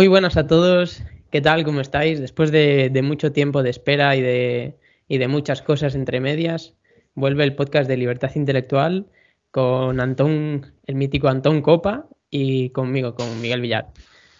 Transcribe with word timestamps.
Muy 0.00 0.08
buenas 0.08 0.38
a 0.38 0.46
todos. 0.46 1.02
¿Qué 1.30 1.42
tal? 1.42 1.62
¿Cómo 1.62 1.82
estáis? 1.82 2.18
Después 2.18 2.50
de, 2.50 2.90
mucho 3.04 3.32
tiempo 3.32 3.62
de 3.62 3.68
espera 3.68 4.16
y 4.16 4.22
de, 4.22 4.78
de, 5.10 5.28
muchas 5.28 5.60
cosas 5.60 5.94
entre 5.94 6.20
medias, 6.20 6.72
vuelve 7.14 7.44
el 7.44 7.54
podcast 7.54 7.86
de 7.86 7.98
Libertad 7.98 8.30
Intelectual 8.34 9.08
con 9.50 10.00
Antón, 10.00 10.72
el 10.86 10.94
mítico 10.94 11.28
Antón 11.28 11.60
Copa 11.60 12.08
y 12.30 12.70
conmigo, 12.70 13.14
con 13.14 13.42
Miguel 13.42 13.60
Villar. 13.60 13.88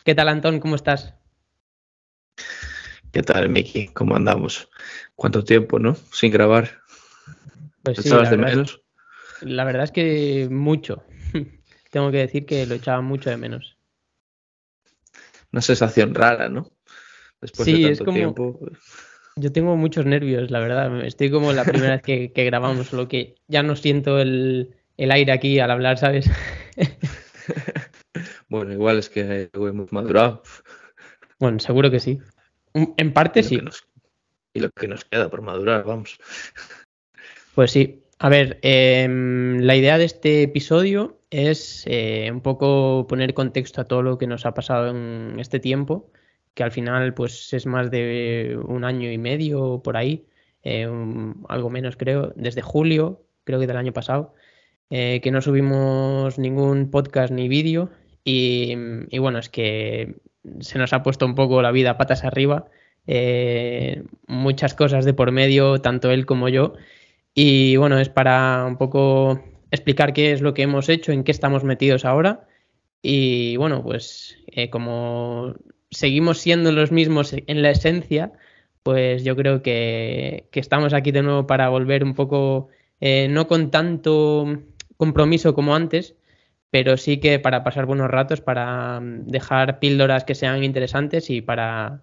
¿Qué 0.03 0.15
tal, 0.15 0.31
Antón? 0.31 0.61
¿Cómo 0.61 0.77
estás? 0.77 1.13
¿Qué 3.13 3.23
tal, 3.23 3.51
Miki? 3.51 3.89
¿Cómo 3.89 4.17
andamos? 4.17 4.71
¿Cuánto 5.15 5.45
tiempo, 5.45 5.79
no? 5.79 5.95
Sin 6.11 6.33
grabar. 6.33 6.71
Pues 7.83 7.99
sí, 7.99 8.09
de 8.09 8.37
menos? 8.39 8.81
La 9.43 9.65
verdad 9.65 9.85
es 9.85 9.93
que 9.93 10.49
mucho. 10.51 11.05
Tengo 11.91 12.11
que 12.11 12.17
decir 12.17 12.47
que 12.47 12.65
lo 12.65 12.77
echaba 12.77 13.03
mucho 13.03 13.29
de 13.29 13.37
menos 13.37 13.77
una 15.53 15.63
sensación 15.63 16.15
rara, 16.15 16.49
¿no? 16.49 16.71
Después 17.41 17.67
sí, 17.67 17.83
de 17.83 17.89
tanto 17.89 17.93
es 17.93 18.01
como... 18.01 18.17
tiempo. 18.17 18.61
Yo 19.37 19.53
tengo 19.53 19.77
muchos 19.77 20.05
nervios, 20.07 20.51
la 20.51 20.61
verdad. 20.61 21.05
Estoy 21.05 21.31
como 21.31 21.53
la 21.53 21.65
primera 21.65 21.93
vez 21.97 22.03
que, 22.03 22.33
grabamos, 22.45 22.89
solo 22.89 23.09
que 23.09 23.37
ya 23.49 23.63
no 23.63 23.77
siento 23.77 24.19
el, 24.19 24.75
aire 24.99 25.33
aquí 25.33 25.59
al 25.61 25.71
hablar, 25.71 25.99
¿sabes? 25.99 26.31
bueno, 28.49 28.73
igual 28.73 28.99
es 28.99 29.09
que 29.09 29.51
hemos 29.55 29.93
madurado. 29.93 30.43
Bueno, 31.39 31.59
seguro 31.59 31.91
que 31.91 32.01
sí. 32.01 32.19
En 32.75 33.13
parte 33.13 33.43
sí. 33.43 33.61
y 34.53 34.61
lo 34.61 34.71
que 34.71 34.89
nos 34.89 35.05
queda 35.05 35.31
por 35.31 35.43
madurar, 35.43 35.85
vamos. 35.85 36.19
Pues 37.55 37.71
sí. 37.71 38.05
A 38.19 38.29
ver, 38.29 38.59
em, 38.61 39.61
la 39.61 39.75
idea 39.77 39.97
de 39.97 40.05
este 40.05 40.43
episodio 40.43 41.20
es 41.31 41.85
eh, 41.87 42.29
un 42.33 42.41
poco 42.41 43.07
poner 43.09 43.35
contexto 43.35 43.81
a 43.81 43.85
todo 43.85 44.03
lo 44.03 44.19
que 44.19 44.27
nos 44.27 44.47
ha 44.47 44.55
pasado 44.55 44.91
en 44.91 45.39
este 45.39 45.61
tiempo, 45.61 46.11
que 46.55 46.65
al 46.65 46.73
final 46.73 47.15
pues 47.15 47.53
es 47.53 47.67
más 47.67 47.91
de 47.91 48.59
un 48.65 48.85
año 48.85 49.11
y 49.11 49.19
medio 49.19 49.81
por 49.83 49.97
ahí, 49.97 50.27
eh, 50.65 50.89
algo 51.49 51.71
menos 51.71 51.97
creo, 51.97 52.33
desde 52.37 52.63
julio, 52.63 53.23
creo 53.45 53.61
que 53.61 53.67
del 53.67 53.77
año 53.77 53.93
pasado, 53.93 54.35
eh, 54.91 55.21
que 55.23 55.31
no 55.31 55.41
subimos 55.41 56.39
ningún 56.39 56.91
podcast 56.91 57.33
ni 57.33 57.49
vídeo 57.49 57.91
y, 58.25 58.75
y, 59.09 59.19
bueno, 59.19 59.39
es 59.39 59.49
que 59.49 60.17
se 60.61 60.79
nos 60.79 60.93
ha 60.93 61.03
puesto 61.03 61.27
un 61.27 61.35
poco 61.37 61.63
la 61.63 61.71
vida 61.71 61.97
patas 61.97 62.25
arriba, 62.25 62.67
muchas 64.27 64.75
cosas 64.75 65.05
de 65.05 65.15
por 65.15 65.33
medio, 65.33 65.81
tanto 65.81 66.11
él 66.11 66.27
como 66.27 66.49
yo. 66.49 66.75
Y 67.35 67.77
bueno, 67.77 67.99
es 67.99 68.09
para 68.09 68.65
un 68.67 68.77
poco 68.77 69.41
explicar 69.71 70.13
qué 70.13 70.33
es 70.33 70.41
lo 70.41 70.55
que 70.55 70.63
hemos 70.63 70.89
hecho, 70.89 71.13
en 71.13 71.25
qué 71.25 71.33
estamos 71.33 71.65
metidos 71.65 72.05
ahora. 72.05 72.47
Y 73.03 73.57
bueno, 73.57 73.83
pues 73.83 74.37
eh, 74.49 74.71
como 74.71 75.55
seguimos 75.91 76.39
siendo 76.39 76.73
los 76.73 76.93
mismos 76.93 77.33
en 77.35 77.63
la 77.63 77.71
esencia, 77.71 78.33
pues 78.83 79.25
yo 79.25 79.37
creo 79.37 79.63
que, 79.63 80.49
estamos 80.53 80.95
aquí 80.95 81.13
de 81.13 81.23
nuevo 81.23 81.47
para 81.47 81.69
volver 81.69 82.05
un 82.05 82.15
poco, 82.15 82.69
eh, 83.01 83.29
no 83.31 83.47
con 83.49 83.71
tanto 83.71 84.47
compromiso 84.97 85.55
como 85.55 85.75
antes, 85.75 86.17
pero 86.71 86.97
sí 86.97 87.19
que 87.21 87.39
para 87.39 87.65
pasar 87.65 87.87
buenos 87.87 88.11
ratos, 88.11 88.41
para 88.41 89.01
mm, 89.01 89.27
dejar 89.27 89.81
píldoras 89.81 90.25
que 90.25 90.35
sean 90.35 90.65
interesantes 90.65 91.31
y 91.31 91.43
para, 91.43 92.03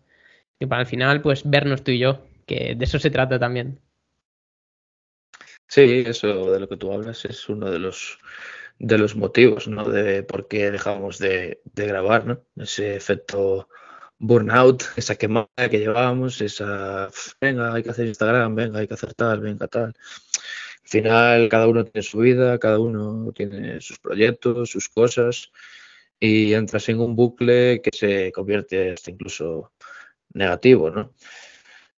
y 0.60 0.66
para 0.68 0.82
al 0.82 0.88
final 0.88 1.22
pues 1.22 1.50
vernos 1.50 1.84
tú 1.84 1.92
y 1.92 2.00
yo, 2.00 2.26
que 2.45 2.76
de 2.76 2.86
eso 2.86 3.00
se 3.00 3.12
trata 3.12 3.39
también. 3.39 3.80
Sí, 5.67 6.04
eso 6.05 6.52
de 6.52 6.60
lo 6.60 6.70
que 6.70 6.78
tú 6.78 6.92
hablas 6.92 7.26
es 7.26 7.50
uno 7.50 7.70
de 7.70 7.80
los 7.80 8.20
de 8.80 8.98
los 8.98 9.16
motivos, 9.16 9.67
¿no? 9.67 9.89
De 9.89 10.23
por 10.23 10.48
qué 10.48 10.72
dejamos 10.72 11.20
de, 11.20 11.61
grabar, 11.73 12.26
¿no? 12.26 12.42
Ese 12.58 12.95
efecto 12.95 13.70
burnout, 14.20 14.83
esa 14.95 15.16
quemada 15.16 15.48
que 15.70 15.80
llevábamos, 15.80 16.42
esa 16.42 17.10
venga, 17.42 17.73
hay 17.73 17.83
que 17.83 17.89
hacer 17.92 18.08
Instagram, 18.08 18.55
venga, 18.55 18.80
hay 18.80 18.88
que 18.88 18.94
hacer 18.94 19.14
tal, 19.14 19.42
venga, 19.42 19.67
tal. 19.67 19.86
Al 20.83 20.89
final, 20.89 21.50
cada 21.50 21.67
uno 21.67 21.84
tiene 21.86 22.04
su 22.04 22.20
vida, 22.20 22.60
cada 22.60 22.80
uno 22.80 23.32
tiene 23.34 23.82
sus 23.82 23.99
proyectos, 23.99 24.70
sus 24.72 24.89
cosas, 24.89 25.52
y 26.20 26.54
entras 26.54 26.89
en 26.89 26.99
un 27.02 27.16
bucle 27.16 27.82
que 27.82 27.92
se 27.94 28.32
convierte 28.32 28.94
hasta 28.94 29.11
incluso 29.11 29.73
negativo, 30.34 30.89
¿no? 30.92 31.14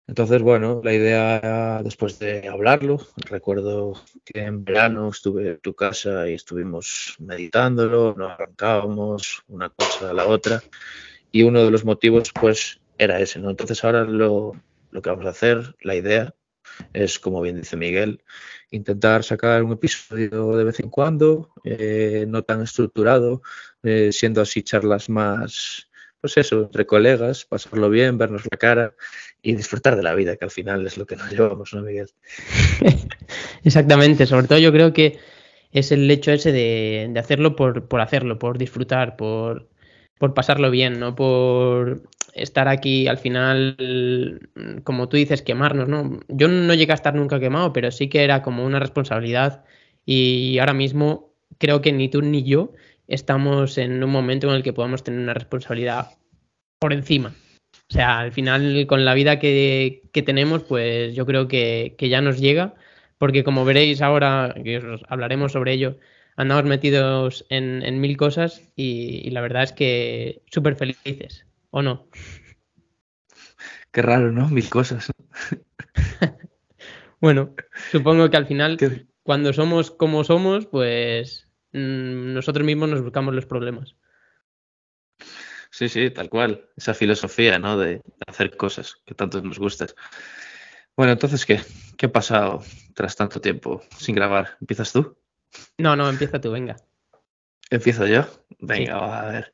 Entonces, 0.08 0.42
bueno, 0.42 0.80
la 0.86 0.94
idea 0.94 1.82
después 1.84 2.18
de 2.18 2.48
hablarlo, 2.48 2.98
recuerdo 3.30 3.94
que 4.24 4.40
en 4.40 4.64
verano 4.64 5.10
estuve 5.10 5.50
en 5.50 5.60
tu 5.60 5.76
casa 5.76 6.30
y 6.30 6.34
estuvimos 6.34 7.16
meditándolo, 7.20 8.16
nos 8.18 8.32
arrancábamos 8.32 9.44
una 9.50 9.70
cosa 9.70 10.12
a 10.12 10.14
la 10.14 10.26
otra 10.26 10.64
y 11.30 11.44
uno 11.44 11.64
de 11.66 11.72
los 11.72 11.84
motivos 11.84 12.32
pues 12.32 12.80
era 12.98 13.20
ese, 13.20 13.40
¿no? 13.40 13.50
Entonces 13.50 13.84
ahora 13.84 14.06
lo, 14.06 14.54
que 14.92 15.10
vamos 15.10 15.26
a 15.26 15.30
hacer, 15.30 15.76
la 15.82 15.96
idea 15.96 16.34
es, 16.94 17.20
como 17.20 17.42
bien 17.42 17.58
dice 17.58 17.76
Miguel, 17.76 18.24
intentar 18.72 19.26
sacar 19.26 19.62
un 19.64 19.74
episodio 19.74 20.56
de 20.56 20.64
vez 20.64 20.80
en 20.80 20.90
cuando, 20.90 21.52
eh, 21.66 22.26
no 22.30 22.44
tan 22.44 22.62
estructurado, 22.62 23.42
eh, 23.84 24.12
siendo 24.14 24.42
así 24.42 24.64
charlas 24.64 25.10
más 25.10 25.90
pues 26.22 26.38
eso, 26.38 26.64
entre 26.64 26.86
colegas, 26.86 27.46
pasarlo 27.46 27.90
bien, 27.90 28.18
vernos 28.18 28.44
la 28.50 28.58
cara 28.58 28.94
y 29.42 29.56
disfrutar 29.56 29.96
de 29.96 30.04
la 30.04 30.16
vida, 30.16 30.36
que 30.36 30.46
al 30.46 30.52
final 30.52 30.86
es 30.86 30.98
lo 30.98 31.06
que 31.06 31.16
nos 31.16 31.32
llevamos, 31.32 31.74
¿no, 31.74 31.82
Miguel? 31.82 32.10
Exactamente, 33.64 34.26
sobre 34.26 34.48
todo 34.48 34.60
yo 34.60 34.72
creo 34.72 34.94
que 34.94 35.20
es 35.72 35.92
el 35.92 36.10
hecho 36.10 36.32
ese 36.32 36.52
de, 36.52 37.14
hacerlo 37.20 37.56
por, 37.56 37.88
por, 37.88 38.02
hacerlo, 38.02 38.40
por 38.40 38.58
disfrutar, 38.58 39.16
por, 39.16 39.70
por 40.18 40.34
pasarlo 40.34 40.72
bien, 40.72 41.00
no 41.00 41.16
por 41.16 42.04
estar 42.34 42.68
aquí 42.68 43.08
al 43.08 43.18
final, 43.18 44.50
como 44.84 45.10
tú 45.10 45.18
dices, 45.18 45.42
quemarnos, 45.42 45.88
¿no? 45.88 46.20
Yo 46.28 46.48
no 46.48 46.74
llegué 46.74 46.92
a 46.92 46.96
estar 46.96 47.16
nunca 47.16 47.40
quemado, 47.40 47.74
pero 47.74 47.92
sí 47.92 48.10
que 48.10 48.24
era 48.24 48.42
como 48.42 48.66
una 48.66 48.80
responsabilidad 48.80 49.66
y 50.06 50.58
ahora 50.60 50.74
mismo 50.74 51.34
creo 51.58 51.82
que 51.82 51.92
ni 51.92 52.10
tú 52.10 52.22
ni 52.22 52.44
yo 52.44 52.74
estamos 53.08 53.78
en 53.78 54.04
un 54.04 54.10
momento 54.10 54.50
en 54.50 54.56
el 54.56 54.64
que 54.64 54.74
podemos 54.74 55.04
tener 55.04 55.20
una 55.20 55.34
responsabilidad 55.34 56.18
por 56.80 56.94
encima. 56.94 57.34
O 57.90 57.94
sea, 57.94 58.20
al 58.20 58.32
final 58.34 58.86
con 58.88 59.06
la 59.06 59.14
vida 59.14 59.40
que, 59.40 60.02
tenemos, 60.26 60.64
pues 60.64 61.16
yo 61.16 61.26
creo 61.26 61.48
que, 61.48 61.96
ya 62.00 62.22
nos 62.22 62.40
llega, 62.40 62.76
porque 63.18 63.44
como 63.44 63.66
veréis 63.66 64.02
ahora, 64.02 64.54
que 64.64 64.78
os 64.78 65.02
hablaremos 65.08 65.54
sobre 65.54 65.74
ello, 65.74 65.98
andamos 66.36 66.66
metidos 66.66 67.46
en, 67.50 68.00
mil 68.02 68.18
cosas 68.18 68.62
y, 68.76 69.30
la 69.30 69.42
verdad 69.42 69.64
es 69.64 69.72
que 69.72 70.42
súper 70.52 70.76
felices, 70.76 71.46
¿o 71.70 71.82
no? 71.82 72.08
Qué 73.92 74.02
raro, 74.02 74.32
¿no? 74.32 74.50
Mil 74.50 74.70
cosas. 74.70 75.10
bueno, 77.22 77.56
supongo 77.90 78.30
que 78.30 78.38
al 78.38 78.48
final, 78.48 78.78
cuando 79.24 79.54
somos 79.54 79.92
como 79.92 80.24
somos, 80.26 80.66
pues 80.66 81.47
nosotros 81.78 82.66
mismos 82.66 82.90
nos 82.90 83.02
buscamos 83.02 83.34
los 83.34 83.46
problemas. 83.46 83.96
Sí, 85.70 85.90
sí, 85.90 86.10
tal 86.10 86.30
cual. 86.30 86.70
Esa 86.76 86.94
filosofía, 86.94 87.60
¿no? 87.60 87.78
De 87.78 88.02
hacer 88.26 88.58
cosas 88.58 88.96
que 89.06 89.14
tanto 89.14 89.42
nos 89.42 89.60
gustan. 89.60 89.90
Bueno, 90.96 91.14
entonces, 91.14 91.46
¿qué? 91.46 91.62
¿Qué 91.98 92.08
ha 92.08 92.12
pasado 92.12 92.64
tras 92.96 93.16
tanto 93.16 93.40
tiempo 93.40 93.84
sin 93.98 94.16
grabar? 94.16 94.58
¿Empiezas 94.60 94.92
tú? 94.92 95.18
No, 95.78 95.96
no, 95.96 96.10
empieza 96.10 96.42
tú, 96.42 96.52
venga. 96.52 96.76
¿Empiezo 97.70 98.08
yo? 98.08 98.26
Venga, 98.60 99.22
a 99.22 99.32
ver. 99.32 99.54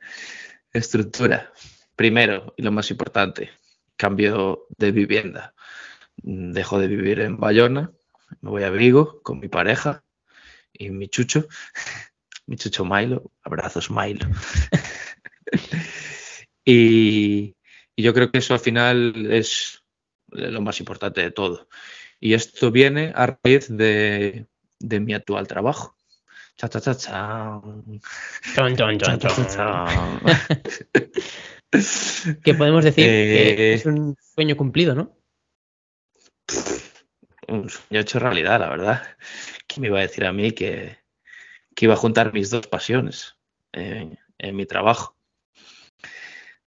Estructura. 0.71 1.51
Primero, 1.95 2.53
y 2.57 2.63
lo 2.63 2.71
más 2.71 2.89
importante, 2.92 3.51
cambio 3.98 4.65
de 4.77 4.92
vivienda. 4.92 5.53
Dejo 6.18 6.80
de 6.80 6.88
vivir 6.88 7.19
en 7.19 7.38
Bayona, 7.38 7.92
me 8.42 8.50
voy 8.50 8.63
a 8.63 8.69
Vigo 8.69 9.21
con 9.24 9.39
mi 9.39 9.48
pareja 9.48 10.03
y 10.71 10.89
mi 10.89 11.07
chucho, 11.07 11.48
mi 12.45 12.57
chucho 12.57 12.86
Milo, 12.86 13.31
abrazos 13.44 13.92
Milo. 13.92 14.28
y, 16.66 17.56
yo 17.95 18.13
creo 18.13 18.31
que 18.31 18.40
eso 18.40 18.54
al 18.54 18.60
final 18.60 19.31
es 19.31 19.84
lo 20.28 20.62
más 20.62 20.80
importante 20.80 21.22
de 21.22 21.31
todo. 21.31 21.68
Y 22.19 22.34
esto 22.34 22.72
viene 22.72 23.13
a 23.16 23.38
raíz 23.44 23.68
de, 23.69 24.48
mi 24.80 25.13
actual 25.13 25.48
trabajo. 25.48 25.95
Cha, 26.56 26.69
cha, 26.69 26.81
cha, 26.81 26.95
cha. 26.95 27.62
que 32.44 32.54
podemos 32.54 32.84
decir 32.84 33.06
que 33.06 33.72
eh, 33.72 33.74
es 33.74 33.86
un 33.86 34.16
sueño 34.36 34.56
cumplido, 34.56 34.96
¿no? 34.96 35.18
Un 37.48 37.69
sueño 37.69 38.01
hecho 38.01 38.19
realidad, 38.19 38.60
la 38.60 38.69
verdad 38.69 39.04
me 39.80 39.88
iba 39.88 40.00
a 40.00 40.01
decir 40.01 40.25
a 40.25 40.34
mí 40.34 40.51
que, 40.51 40.98
iba 41.80 41.94
a 41.94 41.98
juntar 41.98 42.34
mis 42.34 42.50
dos 42.50 42.68
pasiones 42.68 43.38
en, 43.72 44.18
mi 44.54 44.66
trabajo? 44.66 45.16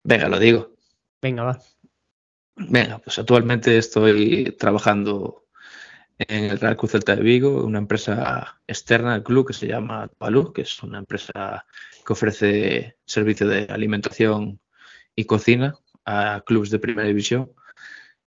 Venga, 0.04 0.30
lo 0.30 0.40
digo. 0.40 0.76
Venga, 1.22 1.44
va. 1.44 1.60
Venga, 2.56 3.00
pues 3.00 3.18
actualmente 3.18 3.78
estoy 3.78 4.56
trabajando 4.60 5.46
en 6.20 6.46
el 6.46 6.60
Real 6.60 6.78
Cruz 6.78 6.92
Celta 6.92 7.16
de 7.16 7.24
Vigo, 7.24 7.64
una 7.66 7.80
empresa 7.80 8.62
externa 8.68 9.14
del 9.14 9.24
club 9.24 9.48
que 9.48 9.54
se 9.54 9.68
llama 9.68 10.08
Palú, 10.18 10.54
que 10.54 10.62
es 10.62 10.84
una 10.84 11.00
empresa 11.00 11.66
que 12.06 12.14
ofrece 12.14 12.98
servicio 13.06 13.48
de 13.48 13.66
alimentación 13.70 14.60
y 15.16 15.26
cocina 15.26 15.76
a 16.06 16.44
clubes 16.46 16.70
de 16.70 16.80
primera 16.80 17.08
división 17.08 17.52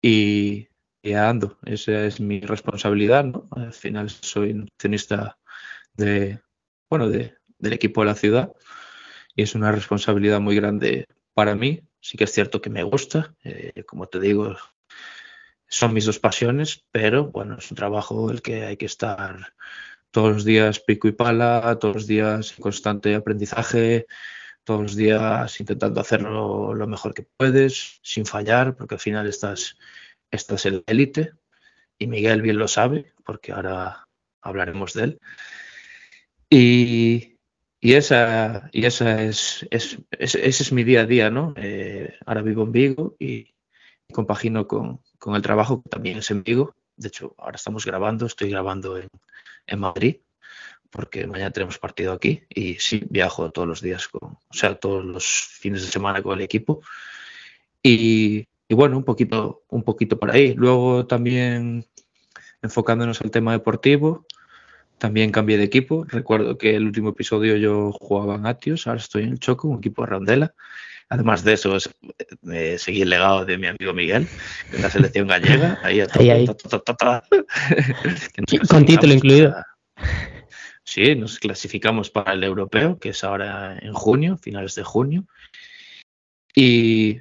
y, 0.02 0.68
y 1.02 1.12
ando. 1.12 1.58
Esa 1.64 2.04
es 2.04 2.20
mi 2.20 2.40
responsabilidad, 2.40 3.24
¿no? 3.24 3.46
Al 3.52 3.72
final 3.72 4.10
soy 4.10 4.54
nutricionista 4.54 5.38
de, 5.94 6.40
bueno, 6.90 7.08
de, 7.08 7.34
del 7.58 7.72
equipo 7.72 8.00
de 8.00 8.06
la 8.06 8.14
ciudad 8.14 8.52
y 9.34 9.42
es 9.42 9.54
una 9.54 9.72
responsabilidad 9.72 10.40
muy 10.40 10.56
grande 10.56 11.06
para 11.34 11.54
mí. 11.54 11.82
Sí 12.00 12.16
que 12.16 12.24
es 12.24 12.32
cierto 12.32 12.60
que 12.60 12.70
me 12.70 12.82
gusta, 12.82 13.34
eh, 13.44 13.84
como 13.86 14.06
te 14.06 14.20
digo, 14.20 14.56
son 15.68 15.92
mis 15.92 16.06
dos 16.06 16.18
pasiones, 16.18 16.84
pero 16.90 17.26
bueno, 17.26 17.56
es 17.58 17.70
un 17.70 17.76
trabajo 17.76 18.30
el 18.30 18.42
que 18.42 18.64
hay 18.64 18.76
que 18.76 18.86
estar 18.86 19.54
todos 20.10 20.32
los 20.32 20.44
días 20.44 20.80
pico 20.80 21.08
y 21.08 21.12
pala, 21.12 21.78
todos 21.80 21.96
los 21.96 22.06
días 22.06 22.54
en 22.56 22.62
constante 22.62 23.14
aprendizaje, 23.14 24.06
todos 24.64 24.82
los 24.82 24.96
días 24.96 25.60
intentando 25.60 26.00
hacerlo 26.00 26.74
lo 26.74 26.86
mejor 26.86 27.14
que 27.14 27.26
puedes, 27.36 28.00
sin 28.02 28.26
fallar, 28.26 28.76
porque 28.76 28.94
al 28.94 29.00
final 29.00 29.26
estás, 29.26 29.76
estás 30.30 30.66
en 30.66 30.74
la 30.74 30.82
élite 30.86 31.32
y 31.98 32.06
Miguel 32.06 32.42
bien 32.42 32.58
lo 32.58 32.68
sabe, 32.68 33.12
porque 33.24 33.52
ahora 33.52 34.08
hablaremos 34.40 34.94
de 34.94 35.04
él. 35.04 35.20
Y, 36.50 37.36
esa, 37.80 38.70
y 38.72 38.86
esa 38.86 39.22
es, 39.22 39.66
es, 39.70 39.98
ese 40.18 40.46
es 40.48 40.72
mi 40.72 40.84
día 40.84 41.02
a 41.02 41.06
día, 41.06 41.30
¿no? 41.30 41.54
Eh, 41.56 42.14
ahora 42.26 42.42
vivo 42.42 42.64
en 42.64 42.72
Vigo 42.72 43.16
y 43.18 43.54
compagino 44.12 44.66
con, 44.66 45.00
el 45.34 45.42
trabajo 45.42 45.82
que 45.82 45.90
también 45.90 46.18
es 46.18 46.30
en 46.30 46.42
Vigo. 46.42 46.74
De 46.96 47.08
hecho, 47.08 47.34
ahora 47.38 47.56
estamos 47.56 47.84
grabando, 47.84 48.26
estoy 48.26 48.50
grabando 48.50 48.98
en, 48.98 49.08
Madrid, 49.78 50.16
porque 50.90 51.26
mañana 51.26 51.50
tenemos 51.50 51.78
partido 51.78 52.12
aquí 52.12 52.42
y 52.48 52.74
sí, 52.76 53.02
viajo 53.10 53.50
todos 53.50 53.68
los 53.68 53.82
días, 53.82 54.08
con, 54.08 54.30
o 54.32 54.54
sea, 54.54 54.74
todos 54.76 55.04
los 55.04 55.26
fines 55.26 55.82
de 55.82 55.88
semana 55.88 56.22
con 56.22 56.38
el 56.38 56.44
equipo. 56.44 56.80
Y, 57.82 58.48
y 58.66 58.74
bueno, 58.74 58.96
un 58.96 59.04
poquito, 59.04 59.64
un 59.68 59.82
poquito 59.82 60.18
por 60.18 60.30
ahí. 60.30 60.54
Luego 60.54 61.06
también 61.06 61.86
enfocándonos 62.62 63.20
al 63.20 63.30
tema 63.30 63.52
deportivo, 63.52 64.26
también 64.98 65.32
cambié 65.32 65.56
de 65.56 65.64
equipo. 65.64 66.04
Recuerdo 66.04 66.58
que 66.58 66.76
el 66.76 66.84
último 66.84 67.10
episodio 67.10 67.56
yo 67.56 67.92
jugaba 67.92 68.34
en 68.34 68.46
Atios, 68.46 68.86
ahora 68.86 69.00
estoy 69.00 69.24
en 69.24 69.30
el 69.30 69.38
Choco, 69.38 69.68
un 69.68 69.78
equipo 69.78 70.02
de 70.02 70.08
Rondela. 70.08 70.54
Además 71.10 71.42
de 71.42 71.54
eso, 71.54 71.76
eh, 72.52 72.76
seguí 72.78 73.02
el 73.02 73.08
legado 73.08 73.46
de 73.46 73.56
mi 73.56 73.66
amigo 73.66 73.94
Miguel, 73.94 74.28
en 74.72 74.82
la 74.82 74.90
selección 74.90 75.26
gallega. 75.26 75.78
Ahí, 75.82 76.00
ahí, 76.12 76.30
ahí. 76.30 76.46
Con 78.68 78.84
título 78.84 79.14
incluido. 79.14 79.54
Sí, 80.84 81.14
nos 81.14 81.38
clasificamos 81.38 82.10
para 82.10 82.32
el 82.32 82.44
europeo, 82.44 82.98
que 82.98 83.10
es 83.10 83.24
ahora 83.24 83.78
en 83.78 83.94
junio, 83.94 84.36
finales 84.36 84.74
de 84.74 84.84
junio. 84.84 85.26
Y, 86.54 87.20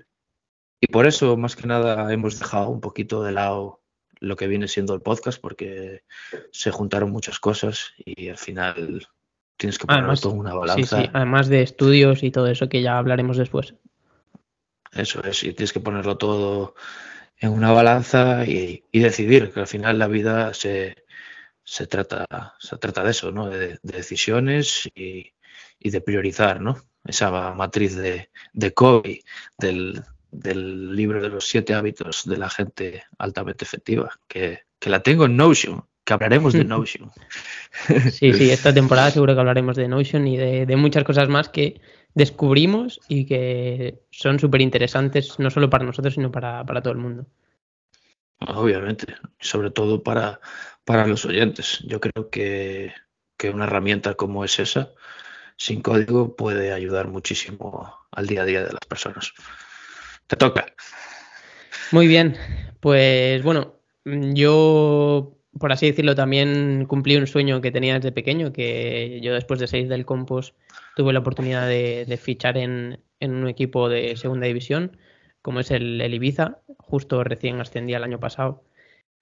y 0.81 0.87
por 0.91 1.07
eso, 1.07 1.37
más 1.37 1.55
que 1.55 1.67
nada, 1.67 2.11
hemos 2.11 2.39
dejado 2.39 2.69
un 2.69 2.81
poquito 2.81 3.23
de 3.23 3.31
lado 3.31 3.81
lo 4.19 4.35
que 4.35 4.47
viene 4.47 4.67
siendo 4.67 4.93
el 4.93 5.01
podcast 5.01 5.39
porque 5.39 6.03
se 6.51 6.71
juntaron 6.71 7.11
muchas 7.11 7.39
cosas 7.39 7.93
y 7.97 8.29
al 8.29 8.37
final 8.37 9.07
tienes 9.57 9.77
que 9.77 9.87
ponerlo 9.87 10.15
todo 10.15 10.33
en 10.33 10.39
una 10.39 10.53
balanza. 10.53 10.97
Sí, 10.97 11.03
sí, 11.03 11.09
además 11.13 11.47
de 11.49 11.61
estudios 11.61 12.23
y 12.23 12.31
todo 12.31 12.47
eso 12.47 12.69
que 12.69 12.81
ya 12.81 12.97
hablaremos 12.97 13.37
después. 13.37 13.73
Eso 14.93 15.21
es, 15.23 15.43
y 15.43 15.53
tienes 15.53 15.73
que 15.73 15.79
ponerlo 15.79 16.17
todo 16.17 16.75
en 17.39 17.51
una 17.51 17.71
balanza 17.71 18.45
y, 18.45 18.83
y 18.91 18.99
decidir, 18.99 19.51
que 19.51 19.59
al 19.59 19.67
final 19.67 19.99
la 19.99 20.07
vida 20.07 20.53
se, 20.53 21.05
se, 21.63 21.87
trata, 21.87 22.55
se 22.59 22.77
trata 22.77 23.03
de 23.03 23.11
eso, 23.11 23.31
¿no? 23.31 23.49
De, 23.49 23.67
de 23.67 23.77
decisiones 23.83 24.89
y, 24.95 25.33
y, 25.79 25.89
de 25.89 26.01
priorizar, 26.01 26.61
¿no? 26.61 26.77
Esa 27.05 27.53
matriz 27.53 27.95
de, 27.95 28.29
de 28.53 28.73
Kobe, 28.73 29.21
del, 29.57 30.03
del 30.31 30.95
libro 30.95 31.21
de 31.21 31.29
los 31.29 31.47
siete 31.47 31.73
hábitos 31.73 32.25
de 32.25 32.37
la 32.37 32.49
gente 32.49 33.03
altamente 33.17 33.65
efectiva, 33.65 34.11
que, 34.27 34.61
que 34.79 34.89
la 34.89 35.01
tengo 35.01 35.25
en 35.25 35.37
Notion, 35.37 35.83
que 36.03 36.13
hablaremos 36.13 36.53
de 36.53 36.63
Notion. 36.65 37.11
Sí, 38.11 38.33
sí, 38.33 38.49
esta 38.49 38.73
temporada 38.73 39.11
seguro 39.11 39.33
que 39.33 39.39
hablaremos 39.39 39.75
de 39.75 39.87
Notion 39.87 40.27
y 40.27 40.37
de, 40.37 40.65
de 40.65 40.75
muchas 40.75 41.03
cosas 41.03 41.29
más 41.29 41.49
que 41.49 41.81
descubrimos 42.17 42.99
y 43.07 43.25
que 43.25 43.99
son 44.09 44.39
súper 44.39 44.61
interesantes, 44.61 45.37
no 45.37 45.51
solo 45.51 45.69
para 45.69 45.85
nosotros, 45.85 46.15
sino 46.15 46.31
para, 46.31 46.65
para, 46.65 46.81
todo 46.81 46.93
el 46.93 46.99
mundo. 46.99 47.27
Obviamente, 48.39 49.15
sobre 49.39 49.69
todo 49.69 50.01
para, 50.01 50.39
para 50.83 51.05
los 51.05 51.25
oyentes. 51.25 51.79
Yo 51.85 51.99
creo 51.99 52.29
que, 52.31 52.91
que 53.37 53.51
una 53.51 53.65
herramienta 53.65 54.15
como 54.15 54.43
es 54.43 54.59
esa, 54.59 54.93
sin 55.57 55.81
código, 55.81 56.35
puede 56.35 56.73
ayudar 56.73 57.07
muchísimo 57.07 57.93
al 58.11 58.25
día 58.25 58.41
a 58.41 58.45
día 58.45 58.63
de 58.63 58.73
las 58.73 58.85
personas. 58.87 59.33
Te 60.27 60.35
toca. 60.35 60.65
Muy 61.91 62.07
bien, 62.07 62.35
pues 62.81 63.41
bueno, 63.43 63.75
yo, 64.05 65.37
por 65.57 65.71
así 65.71 65.87
decirlo, 65.87 66.15
también 66.15 66.85
cumplí 66.85 67.15
un 67.15 67.27
sueño 67.27 67.61
que 67.61 67.71
tenía 67.71 67.95
desde 67.95 68.11
pequeño, 68.11 68.51
que 68.51 69.19
yo 69.21 69.33
después 69.33 69.59
de 69.59 69.67
seis 69.67 69.87
del 69.87 70.05
Compos 70.05 70.53
tuve 70.95 71.13
la 71.13 71.19
oportunidad 71.19 71.67
de, 71.67 72.19
fichar 72.21 72.57
en, 72.57 72.99
en, 73.21 73.35
un 73.35 73.47
equipo 73.47 73.87
de 73.87 74.17
segunda 74.17 74.47
división, 74.47 74.97
como 75.41 75.61
es 75.61 75.71
el, 75.71 76.01
el 76.01 76.13
Ibiza, 76.13 76.59
justo 76.77 77.23
recién 77.23 77.61
ascendí 77.61 77.93
el 77.93 78.03
año 78.03 78.19
pasado. 78.19 78.63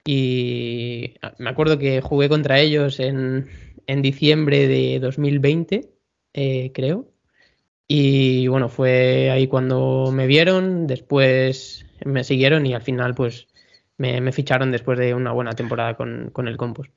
Y 0.04 1.14
me 1.38 1.50
acuerdo 1.50 1.78
que 1.78 2.00
jugué 2.00 2.28
contra 2.28 2.60
ellos 2.60 3.00
en, 3.00 3.48
en 3.86 4.02
diciembre 4.02 4.66
de 4.68 4.98
2020, 5.00 5.88
eh, 6.34 6.72
creo, 6.72 7.12
y 7.88 8.48
bueno, 8.48 8.68
fue 8.68 9.30
ahí 9.30 9.46
cuando 9.46 10.10
me 10.12 10.26
vieron, 10.26 10.86
después 10.86 11.86
me 12.04 12.24
siguieron 12.24 12.66
y 12.66 12.74
al 12.74 12.82
final 12.82 13.14
pues 13.14 13.46
me, 13.96 14.20
me 14.20 14.32
ficharon 14.32 14.72
después 14.72 14.98
de 14.98 15.14
una 15.14 15.32
buena 15.32 15.52
temporada 15.52 15.94
con, 15.94 16.30
con, 16.32 16.48
el 16.48 16.56
Compost. 16.56 16.90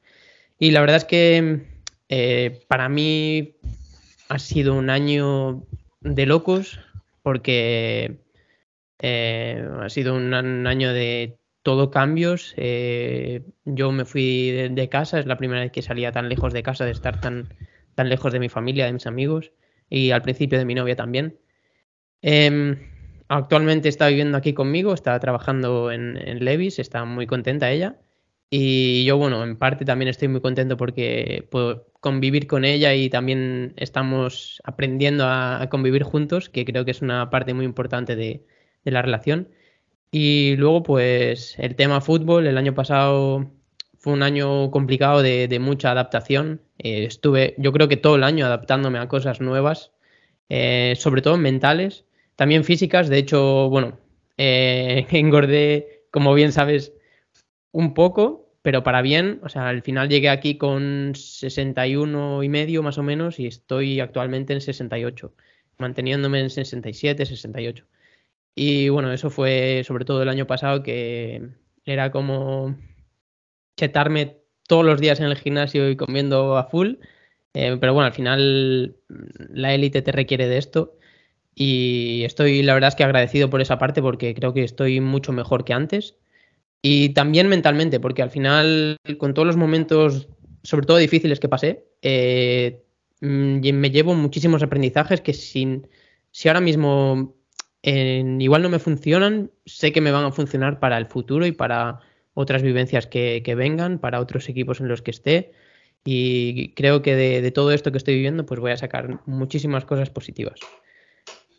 Y 0.58 0.72
la 0.72 0.82
verdad 0.82 0.98
es 0.98 1.06
que 1.06 1.68
eh, 2.10 2.62
para 2.68 2.90
mí 2.90 3.56
ha 4.30 4.40
sido 4.40 4.74
un 4.74 4.90
año 4.90 5.64
de 6.02 6.26
locos 6.26 6.80
porque 7.22 8.22
eh, 9.00 9.68
ha 9.82 9.90
sido 9.90 10.16
un, 10.16 10.34
año 10.34 10.92
de 10.92 11.38
todo 11.62 11.92
cambios. 11.92 12.56
Eh, 12.58 13.44
yo 13.64 13.92
me 13.92 14.06
fui 14.06 14.52
de, 14.52 14.70
de, 14.70 14.90
casa, 14.90 15.20
es 15.20 15.28
la 15.28 15.38
primera 15.38 15.62
vez 15.62 15.72
que 15.72 15.84
salía 15.84 16.12
tan 16.12 16.30
lejos 16.30 16.52
de 16.52 16.64
casa, 16.64 16.86
de 16.86 16.92
estar 16.92 17.22
tan, 17.22 17.54
tan 17.94 18.10
lejos 18.10 18.34
de 18.34 18.40
mi 18.40 18.50
familia, 18.50 18.88
de 18.88 18.94
mis 18.94 19.06
amigos 19.06 19.52
y 19.90 20.12
al 20.12 20.22
principio 20.22 20.58
de 20.60 20.66
mi 20.66 20.76
novia 20.76 20.96
también. 20.96 21.40
Eh, 22.22 22.78
actualmente 23.28 23.90
está 23.90 24.08
viviendo 24.08 24.38
aquí 24.38 24.54
conmigo, 24.54 24.94
está 24.94 25.20
trabajando 25.20 25.92
en, 25.92 26.18
en, 26.18 26.44
Levis, 26.44 26.80
está 26.80 27.06
muy 27.06 27.28
contenta 27.28 27.72
ella. 27.72 28.00
Y 28.52 29.06
yo, 29.06 29.18
bueno, 29.18 29.44
en 29.44 29.58
parte 29.58 29.86
también 29.86 30.10
estoy 30.10 30.28
muy 30.28 30.42
contento 30.42 30.76
porque 30.78 31.48
puedo 31.52 31.88
convivir 32.00 32.48
con 32.48 32.66
ella 32.66 32.96
y 32.96 33.10
también 33.10 33.74
estamos 33.78 34.62
aprendiendo 34.64 35.26
a, 35.26 35.62
a 35.62 35.70
convivir 35.70 36.04
juntos, 36.04 36.50
que 36.50 36.66
creo 36.66 36.84
que 36.86 36.92
es 36.92 37.02
una 37.02 37.30
parte 37.30 37.54
muy 37.54 37.66
importante 37.66 38.16
de, 38.16 38.46
de 38.84 38.92
la 38.92 39.02
relación. 39.02 39.50
Y 40.12 40.56
luego, 40.58 40.84
pues, 40.84 41.56
el 41.60 41.76
tema 41.76 42.02
fútbol, 42.02 42.48
el 42.48 42.58
año 42.58 42.74
pasado 42.74 43.52
fue 44.00 44.14
un 44.14 44.24
año 44.24 44.72
complicado 44.72 45.22
de, 45.22 45.60
mucha 45.60 45.92
adaptación. 45.92 46.62
Eh, 46.78 47.04
estuve, 47.06 47.56
yo 47.58 47.72
creo 47.74 47.88
que 47.90 47.98
todo 47.98 48.16
el 48.16 48.24
año 48.24 48.46
adaptándome 48.46 48.98
a 49.00 49.10
cosas 49.10 49.42
nuevas, 49.42 49.92
eh, 50.50 50.96
sobre 50.98 51.22
todo 51.22 51.38
mentales, 51.38 52.06
también 52.36 52.64
físicas. 52.64 53.10
De 53.10 53.18
hecho, 53.20 53.70
bueno, 53.70 54.00
eh, 54.38 55.06
engordé, 55.12 56.06
como 56.12 56.34
bien 56.34 56.54
sabes, 56.54 56.94
un 57.72 57.94
poco, 57.94 58.50
pero 58.62 58.84
para 58.84 59.02
bien. 59.02 59.42
O 59.44 59.50
sea, 59.50 59.68
al 59.70 59.84
final 59.84 60.10
llegué 60.10 60.30
aquí 60.30 60.58
con 60.58 61.14
61 61.16 62.44
y 62.44 62.50
medio 62.50 62.84
más 62.84 62.98
o 62.98 63.04
menos 63.04 63.40
y 63.40 63.48
estoy 63.48 64.00
actualmente 64.00 64.54
en 64.54 64.62
68, 64.62 65.34
manteniéndome 65.78 66.40
en 66.40 66.50
67, 66.50 67.26
68. 67.26 67.86
Y 68.56 68.90
bueno, 68.90 69.12
eso 69.12 69.30
fue 69.30 69.84
sobre 69.86 70.06
todo 70.06 70.24
el 70.24 70.30
año 70.30 70.48
pasado 70.48 70.84
que 70.84 71.50
era 71.86 72.12
como 72.12 72.76
chetarme 73.80 74.38
todos 74.68 74.86
los 74.86 75.00
días 75.00 75.20
en 75.20 75.26
el 75.26 75.38
gimnasio 75.38 75.90
y 75.90 75.96
comiendo 75.96 76.58
a 76.58 76.66
full. 76.66 76.96
Eh, 77.54 77.78
pero 77.80 77.94
bueno, 77.94 78.08
al 78.08 78.14
final 78.14 78.96
la 79.50 79.74
élite 79.74 80.02
te 80.02 80.12
requiere 80.12 80.48
de 80.48 80.58
esto. 80.58 80.96
Y 81.56 82.24
estoy, 82.24 82.62
la 82.64 82.74
verdad 82.74 82.90
es 82.90 82.96
que 82.96 83.04
agradecido 83.04 83.50
por 83.50 83.62
esa 83.62 83.80
parte 83.80 84.02
porque 84.02 84.36
creo 84.36 84.54
que 84.54 84.64
estoy 84.64 85.02
mucho 85.02 85.32
mejor 85.32 85.66
que 85.66 85.74
antes. 85.74 86.16
Y 86.82 87.10
también 87.10 87.50
mentalmente, 87.50 88.00
porque 88.00 88.22
al 88.22 88.30
final, 88.32 88.98
con 89.18 89.34
todos 89.34 89.48
los 89.48 89.58
momentos, 89.58 90.30
sobre 90.64 90.86
todo 90.86 90.98
difíciles 90.98 91.40
que 91.40 91.50
pasé, 91.50 91.86
eh, 92.02 92.84
mm, 93.22 93.60
me 93.74 93.92
llevo 93.92 94.16
muchísimos 94.16 94.64
aprendizajes 94.64 95.22
que 95.22 95.34
sin, 95.34 95.88
si 96.32 96.48
ahora 96.48 96.62
mismo 96.62 97.36
eh, 97.84 98.24
igual 98.40 98.62
no 98.62 98.70
me 98.70 98.80
funcionan, 98.80 99.52
sé 99.66 99.92
que 99.92 100.02
me 100.02 100.12
van 100.12 100.26
a 100.26 100.32
funcionar 100.32 100.80
para 100.80 100.98
el 100.98 101.08
futuro 101.08 101.46
y 101.46 101.52
para 101.52 102.00
otras 102.40 102.62
vivencias 102.62 103.06
que, 103.06 103.42
que, 103.44 103.54
vengan, 103.54 104.00
para 104.00 104.22
otros 104.22 104.48
equipos 104.48 104.80
en 104.80 104.88
los 104.88 105.02
que 105.02 105.12
esté. 105.12 105.52
Y 106.06 106.74
creo 106.74 107.02
que 107.02 107.14
de, 107.16 107.42
de, 107.42 107.52
todo 107.52 107.74
esto 107.74 107.92
que 107.92 107.98
estoy 107.98 108.16
viviendo, 108.16 108.46
pues 108.46 108.62
voy 108.62 108.72
a 108.72 108.78
sacar 108.78 109.20
muchísimas 109.26 109.84
cosas 109.84 110.10
positivas. 110.10 110.58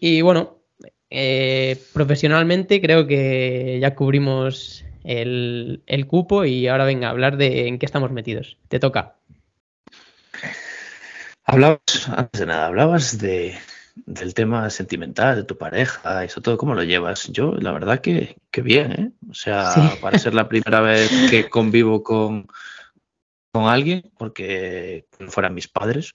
Y 0.00 0.22
bueno, 0.22 0.62
eh, 1.10 1.76
profesionalmente 1.92 2.80
creo 2.80 3.06
que 3.06 3.78
ya 3.82 3.94
cubrimos 3.94 4.86
el, 5.04 5.82
el, 5.86 6.06
cupo 6.06 6.46
y 6.46 6.66
ahora 6.66 6.86
venga 6.86 7.08
a 7.08 7.10
hablar 7.10 7.36
de 7.36 7.68
en 7.68 7.78
qué 7.78 7.84
estamos 7.84 8.10
metidos. 8.10 8.56
Te 8.68 8.80
toca. 8.80 9.16
Hablabas, 11.44 12.08
antes 12.08 12.40
de 12.40 12.46
nada, 12.46 12.68
hablabas 12.68 13.18
de, 13.18 13.54
del 13.94 14.34
tema 14.34 14.70
sentimental 14.70 15.36
de 15.36 15.44
tu 15.44 15.56
pareja, 15.56 16.24
eso 16.24 16.40
todo, 16.40 16.56
¿cómo 16.56 16.74
lo 16.74 16.82
llevas? 16.82 17.28
Yo, 17.28 17.54
la 17.54 17.72
verdad 17.72 18.00
que, 18.00 18.36
que 18.50 18.62
bien, 18.62 18.92
¿eh? 18.92 19.10
O 19.30 19.34
sea, 19.34 19.72
para 20.00 20.18
ser 20.18 20.34
la 20.34 20.48
primera 20.48 20.80
vez 20.80 21.10
que 21.30 21.48
convivo 21.48 22.02
con, 22.02 22.46
con 23.52 23.64
alguien, 23.66 24.10
porque 24.18 25.06
no 25.18 25.30
fueran 25.30 25.54
mis 25.54 25.68
padres, 25.68 26.14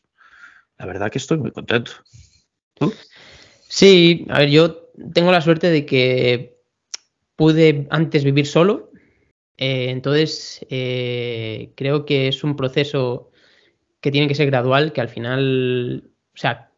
la 0.77 0.85
verdad 0.85 1.11
que 1.11 1.17
estoy 1.17 1.37
muy 1.37 1.51
contento. 1.51 1.91
¿Tú? 2.73 2.93
Sí, 3.67 4.25
a 4.29 4.39
ver, 4.39 4.49
yo 4.49 4.89
tengo 5.13 5.31
la 5.31 5.41
suerte 5.41 5.69
de 5.69 5.85
que 5.85 6.57
pude 7.35 7.87
antes 7.89 8.23
vivir 8.23 8.47
solo, 8.47 8.91
eh, 9.57 9.89
entonces 9.89 10.65
eh, 10.69 11.71
creo 11.75 12.05
que 12.05 12.27
es 12.27 12.43
un 12.43 12.55
proceso 12.55 13.31
que 14.01 14.11
tiene 14.11 14.27
que 14.27 14.35
ser 14.35 14.47
gradual, 14.47 14.93
que 14.93 15.01
al 15.01 15.09
final, 15.09 16.11
o 16.33 16.37
sea, 16.37 16.71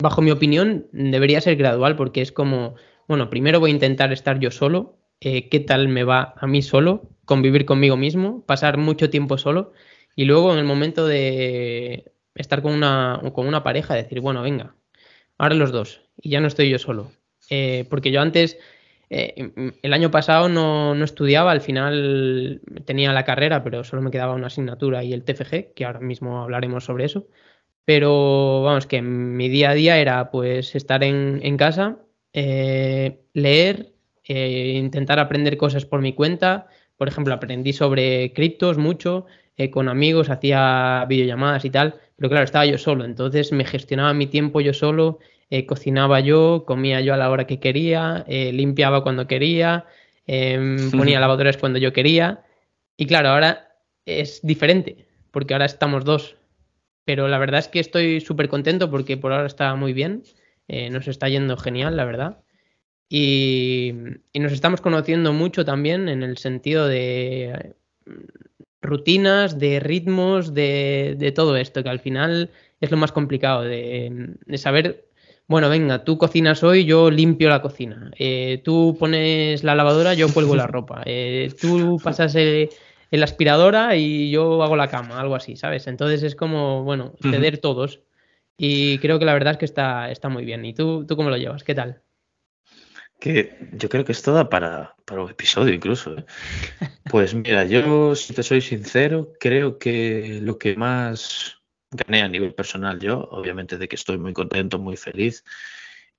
bajo 0.00 0.22
mi 0.22 0.30
opinión, 0.30 0.86
debería 0.92 1.40
ser 1.40 1.56
gradual 1.56 1.96
porque 1.96 2.22
es 2.22 2.32
como, 2.32 2.74
bueno, 3.08 3.30
primero 3.30 3.60
voy 3.60 3.70
a 3.70 3.74
intentar 3.74 4.12
estar 4.12 4.38
yo 4.38 4.50
solo, 4.50 4.98
eh, 5.20 5.48
qué 5.48 5.60
tal 5.60 5.88
me 5.88 6.04
va 6.04 6.34
a 6.36 6.46
mí 6.46 6.62
solo, 6.62 7.08
convivir 7.24 7.64
conmigo 7.64 7.96
mismo, 7.96 8.44
pasar 8.46 8.78
mucho 8.78 9.10
tiempo 9.10 9.38
solo 9.38 9.72
y 10.16 10.24
luego 10.24 10.52
en 10.52 10.58
el 10.58 10.64
momento 10.64 11.06
de 11.06 12.12
estar 12.34 12.62
con 12.62 12.72
una, 12.72 13.20
con 13.32 13.46
una 13.46 13.62
pareja, 13.62 13.94
decir, 13.94 14.20
bueno, 14.20 14.42
venga, 14.42 14.74
ahora 15.38 15.54
los 15.54 15.72
dos 15.72 16.02
y 16.20 16.30
ya 16.30 16.40
no 16.40 16.48
estoy 16.48 16.70
yo 16.70 16.78
solo. 16.78 17.12
Eh, 17.50 17.86
porque 17.90 18.10
yo 18.10 18.20
antes, 18.20 18.58
eh, 19.10 19.52
el 19.82 19.92
año 19.92 20.10
pasado 20.10 20.48
no, 20.48 20.94
no, 20.94 21.04
estudiaba, 21.04 21.52
al 21.52 21.60
final 21.60 22.60
tenía 22.84 23.12
la 23.12 23.24
carrera, 23.24 23.62
pero 23.62 23.84
solo 23.84 24.02
me 24.02 24.10
quedaba 24.10 24.34
una 24.34 24.46
asignatura 24.46 25.04
y 25.04 25.12
el 25.12 25.24
TFG, 25.24 25.74
que 25.74 25.84
ahora 25.84 26.00
mismo 26.00 26.42
hablaremos 26.42 26.84
sobre 26.84 27.04
eso. 27.04 27.26
Pero 27.84 28.62
vamos, 28.62 28.86
que 28.86 29.02
mi 29.02 29.48
día 29.48 29.70
a 29.70 29.74
día 29.74 29.98
era 29.98 30.30
pues 30.30 30.74
estar 30.74 31.02
en, 31.02 31.40
en 31.42 31.56
casa, 31.56 31.98
eh, 32.32 33.24
leer, 33.34 33.92
eh, 34.24 34.74
intentar 34.76 35.18
aprender 35.18 35.56
cosas 35.56 35.84
por 35.84 36.00
mi 36.00 36.12
cuenta. 36.14 36.68
Por 36.96 37.08
ejemplo, 37.08 37.34
aprendí 37.34 37.72
sobre 37.72 38.32
criptos 38.32 38.78
mucho, 38.78 39.26
eh, 39.56 39.70
con 39.70 39.88
amigos, 39.88 40.30
hacía 40.30 41.04
videollamadas 41.08 41.64
y 41.64 41.70
tal, 41.70 41.96
pero 42.16 42.30
claro, 42.30 42.44
estaba 42.44 42.66
yo 42.66 42.78
solo, 42.78 43.04
entonces 43.04 43.52
me 43.52 43.64
gestionaba 43.64 44.14
mi 44.14 44.26
tiempo 44.26 44.60
yo 44.60 44.72
solo, 44.72 45.18
cocinaba 45.66 46.20
yo, 46.20 46.64
comía 46.66 47.02
yo 47.02 47.12
a 47.12 47.18
la 47.18 47.28
hora 47.28 47.46
que 47.46 47.60
quería, 47.60 48.24
limpiaba 48.26 49.02
cuando 49.02 49.26
quería, 49.26 49.84
em, 50.26 50.76
ponía 50.92 51.20
lavadores 51.20 51.58
cuando 51.58 51.78
yo 51.78 51.92
quería. 51.92 52.42
Y 52.96 53.06
claro, 53.06 53.30
ahora 53.30 53.76
es 54.06 54.40
diferente, 54.42 55.04
porque 55.30 55.52
ahora 55.52 55.66
estamos 55.66 56.04
dos, 56.04 56.36
pero 57.04 57.28
la 57.28 57.38
verdad 57.38 57.60
es 57.60 57.68
que 57.68 57.80
estoy 57.80 58.20
súper 58.20 58.48
contento 58.48 58.90
porque 58.90 59.16
por 59.16 59.32
ahora 59.32 59.46
está 59.46 59.74
muy 59.74 59.92
bien. 59.92 60.22
Eh, 60.68 60.90
nos 60.90 61.08
está 61.08 61.28
yendo 61.28 61.56
genial, 61.56 61.96
la 61.96 62.04
verdad. 62.04 62.38
Y, 63.08 63.92
nos 64.32 64.52
estamos 64.52 64.80
conociendo 64.80 65.34
mucho 65.34 65.64
también 65.64 66.08
en 66.08 66.22
el 66.22 66.38
sentido 66.38 66.88
de 66.88 67.74
mm, 68.06 68.12
rutinas, 68.80 69.58
de 69.58 69.80
ritmos, 69.80 70.54
de, 70.54 71.32
todo 71.34 71.56
esto, 71.56 71.82
que 71.82 71.90
al 71.90 72.00
final 72.00 72.50
es 72.80 72.90
lo 72.90 72.96
más 72.96 73.12
complicado, 73.12 73.62
de, 73.62 74.34
saber, 74.56 75.04
bueno, 75.46 75.68
venga, 75.68 76.04
tú 76.04 76.16
cocinas 76.16 76.64
hoy, 76.64 76.86
yo 76.86 77.10
limpio 77.10 77.50
la 77.50 77.60
cocina, 77.62 78.10
eh, 78.18 78.62
tú 78.64 78.96
pones 78.98 79.62
la 79.62 79.74
lavadora, 79.74 80.14
yo 80.14 80.32
cuelgo 80.32 80.56
la 80.56 80.66
ropa, 80.66 81.02
eh, 81.04 81.52
tú 81.60 82.00
pasas 82.02 82.34
el 82.34 82.70
en 83.12 83.20
la 83.20 83.24
aspiradora 83.24 83.94
y 83.94 84.30
yo 84.30 84.62
hago 84.62 84.74
la 84.74 84.88
cama, 84.88 85.20
algo 85.20 85.36
así, 85.36 85.54
¿sabes? 85.54 85.86
Entonces 85.86 86.22
es 86.22 86.34
como, 86.34 86.82
bueno, 86.82 87.14
ceder 87.20 87.58
todos. 87.58 88.00
Y 88.56 88.98
creo 88.98 89.18
que 89.18 89.26
la 89.26 89.34
verdad 89.34 89.52
es 89.52 89.58
que 89.58 89.66
está, 89.66 90.10
está 90.10 90.30
muy 90.30 90.46
bien. 90.46 90.64
¿Y 90.64 90.72
tú, 90.72 91.04
tú 91.06 91.14
cómo 91.14 91.28
lo 91.28 91.36
llevas? 91.36 91.62
¿Qué 91.62 91.74
tal? 91.74 92.02
Que 93.20 93.68
yo 93.72 93.90
creo 93.90 94.06
que 94.06 94.12
es 94.12 94.22
toda 94.22 94.48
para, 94.48 94.96
para 95.04 95.22
un 95.22 95.30
episodio 95.30 95.74
incluso. 95.74 96.16
¿eh? 96.16 96.24
Pues 97.10 97.34
mira, 97.34 97.64
yo, 97.66 98.14
si 98.14 98.32
te 98.32 98.42
soy 98.42 98.62
sincero, 98.62 99.34
creo 99.38 99.78
que 99.78 100.40
lo 100.42 100.56
que 100.58 100.74
más 100.74 101.58
gané 101.90 102.22
a 102.22 102.28
nivel 102.28 102.54
personal 102.54 102.98
yo, 102.98 103.28
obviamente 103.30 103.76
de 103.76 103.88
que 103.88 103.96
estoy 103.96 104.16
muy 104.16 104.32
contento, 104.32 104.78
muy 104.78 104.96
feliz, 104.96 105.44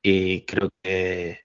y 0.03 0.45
creo 0.45 0.69
que 0.83 1.39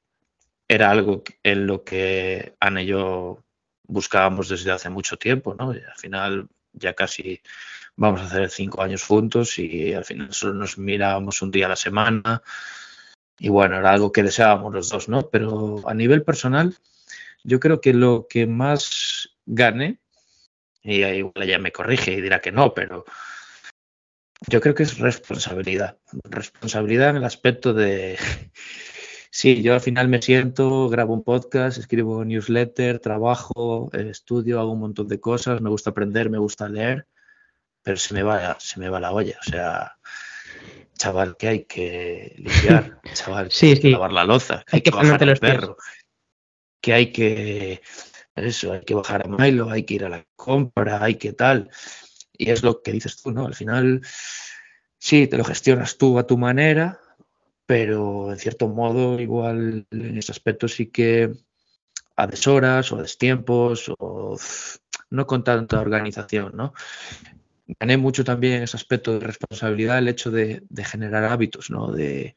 era 0.68 0.90
algo 0.90 1.22
en 1.42 1.66
lo 1.66 1.84
que 1.84 2.54
Ana 2.60 2.82
y 2.82 2.86
yo 2.86 3.44
buscábamos 3.88 4.48
desde 4.48 4.70
hace 4.70 4.90
mucho 4.90 5.16
tiempo, 5.16 5.54
¿no? 5.54 5.74
Y 5.74 5.78
al 5.78 5.96
final 5.96 6.48
ya 6.72 6.94
casi 6.94 7.40
vamos 7.96 8.20
a 8.20 8.26
hacer 8.26 8.50
cinco 8.50 8.82
años 8.82 9.02
juntos 9.02 9.58
y 9.58 9.92
al 9.92 10.04
final 10.04 10.32
solo 10.32 10.54
nos 10.54 10.78
mirábamos 10.78 11.42
un 11.42 11.50
día 11.50 11.66
a 11.66 11.70
la 11.70 11.76
semana 11.76 12.42
y 13.38 13.48
bueno, 13.48 13.76
era 13.78 13.92
algo 13.92 14.12
que 14.12 14.22
deseábamos 14.22 14.72
los 14.74 14.88
dos, 14.88 15.08
¿no? 15.08 15.28
Pero 15.30 15.88
a 15.88 15.94
nivel 15.94 16.22
personal, 16.22 16.76
yo 17.44 17.60
creo 17.60 17.80
que 17.80 17.94
lo 17.94 18.26
que 18.28 18.46
más 18.46 19.30
gane, 19.46 19.98
y 20.82 21.04
igual 21.04 21.42
ella 21.42 21.58
me 21.58 21.72
corrige 21.72 22.12
y 22.12 22.20
dirá 22.20 22.40
que 22.40 22.52
no, 22.52 22.74
pero 22.74 23.04
yo 24.48 24.60
creo 24.60 24.74
que 24.74 24.82
es 24.82 24.98
responsabilidad. 24.98 25.98
Responsabilidad 26.24 27.10
en 27.10 27.16
el 27.16 27.24
aspecto 27.24 27.72
de 27.74 28.18
Sí, 29.30 29.62
yo 29.62 29.74
al 29.74 29.80
final 29.80 30.08
me 30.08 30.22
siento, 30.22 30.88
grabo 30.88 31.14
un 31.14 31.22
podcast, 31.22 31.78
escribo 31.78 32.24
newsletter, 32.24 32.98
trabajo, 32.98 33.90
eh, 33.92 34.08
estudio, 34.10 34.58
hago 34.58 34.72
un 34.72 34.80
montón 34.80 35.08
de 35.08 35.20
cosas, 35.20 35.60
me 35.60 35.68
gusta 35.68 35.90
aprender, 35.90 36.30
me 36.30 36.38
gusta 36.38 36.68
leer, 36.68 37.06
pero 37.82 37.98
se 37.98 38.14
me 38.14 38.22
va, 38.22 38.58
se 38.58 38.80
me 38.80 38.88
va 38.88 39.00
la 39.00 39.12
olla. 39.12 39.38
O 39.40 39.50
sea, 39.50 39.96
chaval, 40.96 41.36
que 41.36 41.48
hay 41.48 41.64
que 41.64 42.34
limpiar, 42.38 43.00
chaval, 43.14 43.48
que 43.48 43.66
hay 43.66 43.80
que 43.80 43.90
lavar 43.90 44.12
la 44.12 44.24
loza, 44.24 44.64
hay, 44.66 44.80
que, 44.80 44.90
bajar 44.90 45.22
al 45.22 45.36
perro, 45.36 45.76
que 46.80 46.92
hay 46.94 47.12
que 47.12 47.82
eso, 48.34 48.72
hay 48.72 48.80
que 48.80 48.94
bajar 48.94 49.26
a 49.26 49.28
Milo, 49.28 49.70
hay 49.70 49.84
que 49.84 49.94
ir 49.94 50.04
a 50.04 50.08
la 50.08 50.26
compra, 50.36 51.02
hay 51.02 51.16
que 51.16 51.32
tal. 51.32 51.70
Y 52.32 52.50
es 52.50 52.62
lo 52.62 52.82
que 52.82 52.92
dices 52.92 53.20
tú, 53.20 53.32
¿no? 53.32 53.46
Al 53.46 53.54
final, 53.54 54.00
sí, 54.98 55.26
te 55.26 55.36
lo 55.36 55.44
gestionas 55.44 55.98
tú 55.98 56.18
a 56.18 56.26
tu 56.26 56.38
manera, 56.38 57.00
pero 57.68 58.32
en 58.32 58.38
cierto 58.38 58.66
modo 58.66 59.20
igual 59.20 59.86
en 59.90 60.16
ese 60.16 60.32
aspecto 60.32 60.68
sí 60.68 60.86
que 60.86 61.34
a 62.16 62.26
deshoras 62.26 62.90
o 62.92 62.96
a 62.96 63.02
destiempos 63.02 63.92
o 63.98 64.38
no 65.10 65.26
con 65.26 65.44
tanta 65.44 65.78
organización, 65.78 66.52
¿no? 66.56 66.72
Gané 67.78 67.98
mucho 67.98 68.24
también 68.24 68.62
ese 68.62 68.78
aspecto 68.78 69.12
de 69.12 69.26
responsabilidad, 69.26 69.98
el 69.98 70.08
hecho 70.08 70.30
de, 70.30 70.62
generar 70.82 71.24
hábitos, 71.24 71.68
¿no? 71.68 71.92
De, 71.92 72.34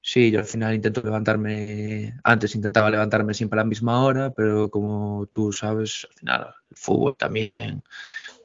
sí, 0.00 0.30
yo 0.30 0.38
al 0.38 0.44
final 0.44 0.74
intento 0.74 1.02
levantarme, 1.02 2.20
antes 2.22 2.54
intentaba 2.54 2.88
levantarme 2.88 3.34
siempre 3.34 3.58
a 3.58 3.64
la 3.64 3.68
misma 3.68 4.04
hora, 4.04 4.30
pero 4.30 4.70
como 4.70 5.26
tú 5.32 5.52
sabes, 5.52 6.06
al 6.08 6.16
final 6.18 6.54
el 6.70 6.76
fútbol 6.76 7.16
también 7.16 7.52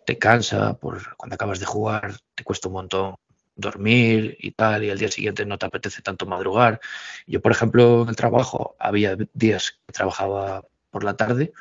te 0.08 0.18
cansa, 0.18 0.80
por 0.80 1.16
cuando 1.16 1.36
acabas 1.36 1.60
de 1.60 1.68
jugar 1.68 2.16
te 2.34 2.44
cuesta 2.44 2.70
un 2.70 2.74
montón 2.74 3.16
dormir 3.58 4.38
y 4.40 4.52
tal, 4.52 4.84
y 4.84 4.90
al 4.90 4.98
día 4.98 5.12
siguiente 5.12 5.46
no 5.46 5.58
te 5.58 5.66
apetece 5.66 6.02
tanto 6.02 6.26
madrugar. 6.26 6.80
Yo, 7.26 7.42
por 7.42 7.52
ejemplo, 7.52 8.04
en 8.04 8.10
el 8.10 8.16
trabajo 8.16 8.76
había 8.80 9.18
días 9.34 9.80
que 9.86 9.94
trabajaba 9.94 10.64
por 10.90 11.04
la 11.04 11.16
tarde 11.16 11.54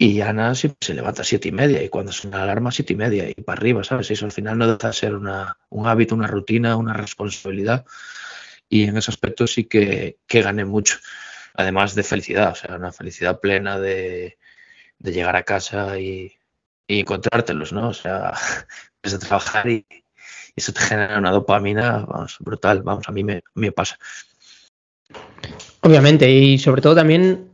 y 0.00 0.20
Ana 0.20 0.54
siempre 0.54 0.78
se 0.80 0.94
levanta 0.94 1.22
a 1.22 1.24
siete 1.24 1.48
y 1.48 1.52
media 1.52 1.82
y 1.82 1.88
cuando 1.88 2.12
suena 2.12 2.38
la 2.38 2.44
alarma 2.44 2.70
siete 2.70 2.92
y 2.92 2.96
media 2.96 3.28
y 3.28 3.34
para 3.34 3.58
arriba, 3.58 3.82
¿sabes? 3.82 4.10
Eso 4.10 4.26
al 4.26 4.32
final 4.32 4.56
no 4.56 4.66
deja 4.68 4.88
de 4.88 4.94
ser 4.94 5.14
una, 5.14 5.58
un 5.70 5.88
hábito, 5.88 6.14
una 6.14 6.28
rutina, 6.28 6.76
una 6.76 6.92
responsabilidad 6.94 7.84
y 8.68 8.84
en 8.84 8.96
ese 8.96 9.10
aspecto 9.10 9.46
sí 9.46 9.64
que, 9.64 10.18
que 10.26 10.42
gané 10.42 10.64
mucho. 10.64 10.98
Además 11.54 11.96
de 11.96 12.04
felicidad, 12.04 12.52
o 12.52 12.54
sea, 12.54 12.76
una 12.76 12.92
felicidad 12.92 13.40
plena 13.40 13.80
de, 13.80 14.38
de 14.98 15.12
llegar 15.12 15.34
a 15.34 15.42
casa 15.42 15.98
y, 15.98 16.32
y 16.86 17.00
encontrártelos, 17.00 17.72
¿no? 17.72 17.88
O 17.88 17.94
sea, 17.94 18.34
desde 19.02 19.18
trabajar 19.18 19.68
y, 19.68 19.86
eso 20.56 20.72
te 20.72 20.80
genera 20.80 21.18
una 21.18 21.30
dopamina 21.30 22.04
vamos, 22.06 22.36
brutal, 22.40 22.82
vamos, 22.82 23.08
a 23.08 23.12
mí 23.12 23.24
me, 23.24 23.42
me 23.54 23.72
pasa. 23.72 23.98
Obviamente, 25.82 26.30
y 26.30 26.58
sobre 26.58 26.82
todo 26.82 26.94
también 26.94 27.50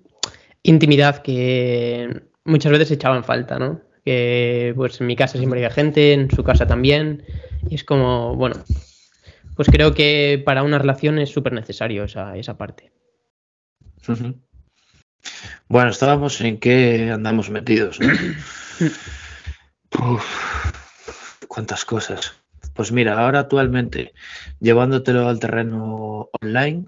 intimidad 0.62 1.22
que 1.22 2.22
muchas 2.44 2.72
veces 2.72 2.90
echaban 2.90 3.24
falta, 3.24 3.58
¿no? 3.58 3.80
Que 4.04 4.72
pues 4.76 5.00
en 5.00 5.06
mi 5.06 5.16
casa 5.16 5.38
siempre 5.38 5.60
había 5.60 5.70
gente, 5.70 6.12
en 6.12 6.30
su 6.30 6.42
casa 6.42 6.66
también, 6.66 7.24
y 7.68 7.74
es 7.76 7.84
como, 7.84 8.34
bueno, 8.34 8.56
pues 9.54 9.68
creo 9.68 9.94
que 9.94 10.42
para 10.44 10.62
una 10.62 10.78
relación 10.78 11.18
es 11.18 11.30
súper 11.30 11.52
necesario 11.52 12.04
esa, 12.04 12.36
esa 12.36 12.56
parte. 12.56 12.92
Bueno, 15.68 15.90
estábamos 15.90 16.40
en 16.40 16.58
qué 16.58 17.10
andamos 17.12 17.50
metidos, 17.50 18.00
¿no? 18.00 18.08
cuántas 21.48 21.84
cosas. 21.84 22.34
Pues 22.74 22.92
mira, 22.92 23.18
ahora 23.18 23.40
actualmente, 23.40 24.12
llevándotelo 24.60 25.28
al 25.28 25.40
terreno 25.40 26.28
online, 26.42 26.86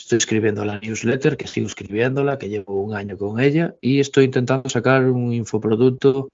Estoy 0.00 0.16
escribiendo 0.16 0.64
la 0.64 0.80
newsletter, 0.80 1.36
que 1.36 1.46
sigo 1.46 1.66
escribiéndola, 1.66 2.38
que 2.38 2.48
llevo 2.48 2.82
un 2.82 2.94
año 2.94 3.18
con 3.18 3.38
ella, 3.38 3.76
y 3.82 4.00
estoy 4.00 4.24
intentando 4.24 4.70
sacar 4.70 5.04
un 5.04 5.34
infoproducto, 5.34 6.30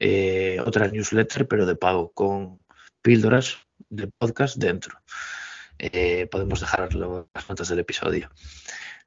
eh, 0.00 0.58
otra 0.66 0.88
newsletter, 0.88 1.46
pero 1.46 1.66
de 1.66 1.76
pago, 1.76 2.10
con 2.12 2.58
píldoras 3.02 3.58
de 3.90 4.08
podcast 4.18 4.56
dentro. 4.56 4.98
Eh, 5.78 6.26
podemos 6.32 6.58
dejar 6.58 6.94
las 6.94 7.48
notas 7.48 7.68
del 7.68 7.78
episodio. 7.78 8.28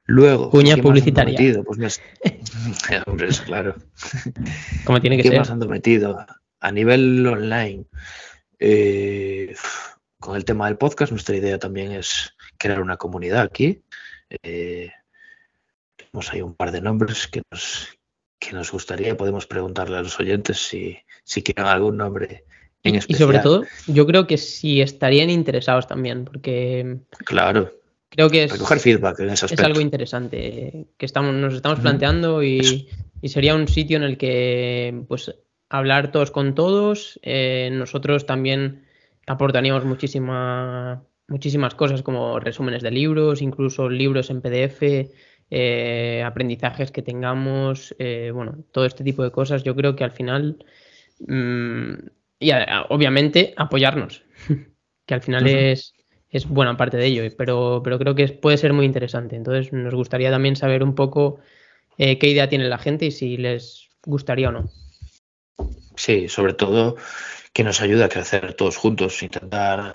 Luego, 0.06 0.48
cuña 0.48 0.78
publicitaria. 0.78 1.38
Metido? 1.38 1.62
Pues 1.62 1.78
me 1.78 1.86
Hombre, 3.06 3.28
es 3.28 3.42
claro. 3.42 3.74
Como 4.84 5.00
tiene 5.02 5.18
que 5.18 5.24
¿Qué 5.24 5.28
ser. 5.28 5.38
más 5.38 5.50
ando 5.50 5.68
metido? 5.68 6.24
A 6.60 6.72
nivel 6.72 7.26
online, 7.26 7.84
eh, 8.60 9.54
con 10.20 10.36
el 10.36 10.44
tema 10.44 10.66
del 10.66 10.76
podcast, 10.76 11.10
nuestra 11.12 11.36
idea 11.36 11.58
también 11.58 11.92
es 11.92 12.34
crear 12.58 12.80
una 12.80 12.96
comunidad 12.98 13.40
aquí. 13.40 13.82
Eh, 14.42 14.90
tenemos 15.96 16.32
ahí 16.32 16.42
un 16.42 16.54
par 16.54 16.70
de 16.70 16.80
nombres 16.80 17.26
que 17.26 17.42
nos, 17.50 17.88
que 18.38 18.52
nos 18.52 18.70
gustaría. 18.70 19.16
Podemos 19.16 19.46
preguntarle 19.46 19.96
a 19.96 20.02
los 20.02 20.20
oyentes 20.20 20.58
si, 20.58 20.98
si 21.24 21.42
quieren 21.42 21.66
algún 21.66 21.96
nombre 21.96 22.44
en 22.82 22.96
especial. 22.96 23.16
Y 23.16 23.18
sobre 23.24 23.38
todo, 23.40 23.64
yo 23.86 24.06
creo 24.06 24.26
que 24.26 24.36
si 24.36 24.80
estarían 24.80 25.30
interesados 25.30 25.86
también, 25.86 26.24
porque 26.24 26.98
Claro, 27.24 27.70
creo 28.10 28.28
que 28.28 28.44
es, 28.44 28.52
recoger 28.52 28.78
feedback 28.80 29.20
en 29.20 29.26
ese 29.26 29.34
es 29.34 29.42
aspecto. 29.44 29.66
algo 29.66 29.80
interesante 29.80 30.86
que 30.96 31.06
estamos, 31.06 31.34
nos 31.34 31.54
estamos 31.54 31.78
Ujú. 31.78 31.82
planteando 31.84 32.42
y, 32.42 32.88
y 33.22 33.28
sería 33.28 33.54
un 33.54 33.68
sitio 33.68 33.96
en 33.96 34.02
el 34.02 34.18
que 34.18 35.02
pues 35.08 35.34
hablar 35.70 36.12
todos 36.12 36.30
con 36.32 36.54
todos. 36.54 37.20
eh, 37.22 37.70
nosotros 37.72 38.26
también 38.26 38.86
aportaríamos 39.26 39.84
muchísima, 39.86 41.04
muchísimas 41.28 41.74
cosas 41.76 42.02
como 42.02 42.40
resúmenes 42.40 42.82
de 42.82 42.90
libros, 42.90 43.42
incluso 43.42 43.88
libros 43.88 44.30
en 44.30 44.42
PDF, 44.42 45.10
eh, 45.50 46.22
aprendizajes 46.24 46.92
que 46.92 47.02
tengamos, 47.02 47.94
eh, 47.98 48.32
bueno, 48.34 48.64
todo 48.72 48.86
este 48.86 49.04
tipo 49.04 49.22
de 49.24 49.32
cosas. 49.32 49.62
Yo 49.64 49.74
creo 49.76 49.96
que 49.96 50.04
al 50.04 50.12
final, 50.12 50.64
mm, 51.20 51.92
y 52.40 52.50
a- 52.52 52.86
obviamente 52.90 53.54
apoyarnos, 53.56 54.24
que 55.06 55.14
al 55.14 55.22
final 55.22 55.46
es, 55.46 55.94
es 56.30 56.48
buena 56.48 56.76
parte 56.76 56.96
de 56.96 57.06
ello, 57.06 57.22
pero, 57.36 57.82
pero 57.84 57.98
creo 57.98 58.14
que 58.14 58.28
puede 58.28 58.58
ser 58.58 58.72
muy 58.72 58.86
interesante. 58.86 59.36
Entonces 59.36 59.72
nos 59.72 59.94
gustaría 59.94 60.30
también 60.30 60.56
saber 60.56 60.82
un 60.82 60.94
poco 60.94 61.40
eh, 61.98 62.18
qué 62.18 62.28
idea 62.30 62.48
tiene 62.48 62.68
la 62.68 62.78
gente 62.78 63.06
y 63.06 63.10
si 63.12 63.36
les 63.38 63.90
gustaría 64.06 64.50
o 64.50 64.52
no. 64.52 64.70
Sí, 65.96 66.28
sobre 66.28 66.54
todo 66.54 66.96
que 67.52 67.64
nos 67.64 67.80
ayude 67.80 68.04
a 68.04 68.08
crecer 68.08 68.54
todos 68.54 68.76
juntos, 68.76 69.22
intentar 69.22 69.94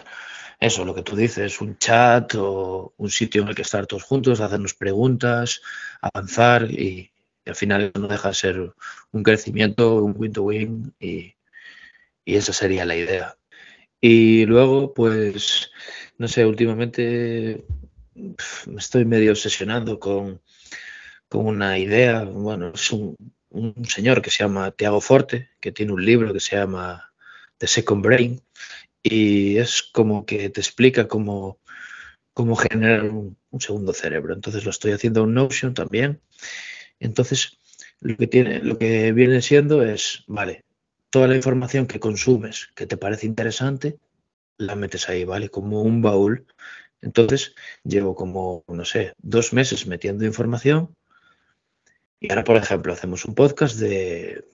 eso, 0.60 0.86
lo 0.86 0.96
que 0.96 1.04
tú 1.04 1.16
dices, 1.16 1.62
un 1.62 1.78
chat 1.78 2.34
o 2.36 2.94
un 2.98 3.10
sitio 3.10 3.42
en 3.42 3.50
el 3.50 3.56
que 3.56 3.62
estar 3.64 3.88
todos 3.88 4.04
juntos, 4.04 4.40
hacernos 4.40 4.74
preguntas, 4.74 5.62
avanzar 6.02 6.70
y, 6.72 7.12
al 7.46 7.56
final 7.56 7.92
no 7.94 8.08
deja 8.08 8.30
de 8.30 8.34
ser 8.34 8.74
un 9.12 9.24
crecimiento, 9.24 10.04
un 10.04 10.16
win-to-win 10.18 10.94
y, 11.00 11.36
y 12.26 12.36
esa 12.36 12.54
sería 12.54 12.86
la 12.86 12.96
idea. 12.96 13.38
Y 14.02 14.46
luego, 14.46 14.94
pues, 14.94 15.72
no 16.18 16.28
sé, 16.28 16.46
últimamente 16.46 17.66
me 18.16 18.78
estoy 18.78 19.06
medio 19.06 19.32
obsesionando 19.32 20.00
con, 20.00 20.42
con 21.30 21.48
una 21.48 21.78
idea, 21.78 22.24
bueno, 22.24 22.72
es 22.74 22.92
un, 22.92 23.16
un 23.56 23.86
señor 23.86 24.22
que 24.22 24.30
se 24.30 24.44
llama 24.44 24.72
Tiago 24.72 25.02
Forte, 25.02 25.50
que 25.60 25.72
tiene 25.72 25.94
un 25.94 26.06
libro 26.06 26.34
que 26.34 26.40
se 26.40 26.58
llama 26.58 27.14
The 27.58 27.68
Second 27.68 28.04
Brain, 28.04 28.42
y 29.02 29.58
es 29.58 29.82
como 29.82 30.26
que 30.26 30.50
te 30.50 30.60
explica 30.60 31.08
cómo, 31.08 31.60
cómo 32.34 32.56
generar 32.56 33.06
un, 33.06 33.38
un 33.50 33.62
segundo 33.62 33.94
cerebro. 33.94 34.34
Entonces 34.34 34.66
lo 34.66 34.72
estoy 34.72 34.92
haciendo 34.92 35.24
en 35.24 35.34
Notion 35.34 35.74
también. 35.74 36.20
Entonces, 37.00 37.58
lo 38.02 38.18
que 38.18 38.28
tiene, 38.28 38.60
lo 38.60 38.78
que 38.78 39.12
viene 39.14 39.42
siendo 39.42 39.84
es, 39.84 40.24
vale, 40.28 40.64
toda 41.10 41.28
la 41.28 41.36
información 41.36 41.88
que 41.88 42.00
consumes 42.00 42.70
que 42.76 42.88
te 42.88 42.98
parece 42.98 43.26
interesante, 43.26 43.98
la 44.58 44.76
metes 44.76 45.08
ahí, 45.08 45.24
¿vale? 45.24 45.50
Como 45.50 45.82
un 45.82 46.02
baúl. 46.02 46.46
Entonces, 47.02 47.56
llevo 47.84 48.16
como, 48.16 48.64
no 48.68 48.86
sé, 48.86 49.14
dos 49.22 49.54
meses 49.54 49.88
metiendo 49.88 50.26
información 50.26 50.96
y 52.20 52.30
ahora, 52.30 52.44
por 52.44 52.58
ejemplo, 52.58 52.94
hacemos 52.94 53.26
un 53.26 53.36
podcast 53.36 53.78
de 53.78 54.46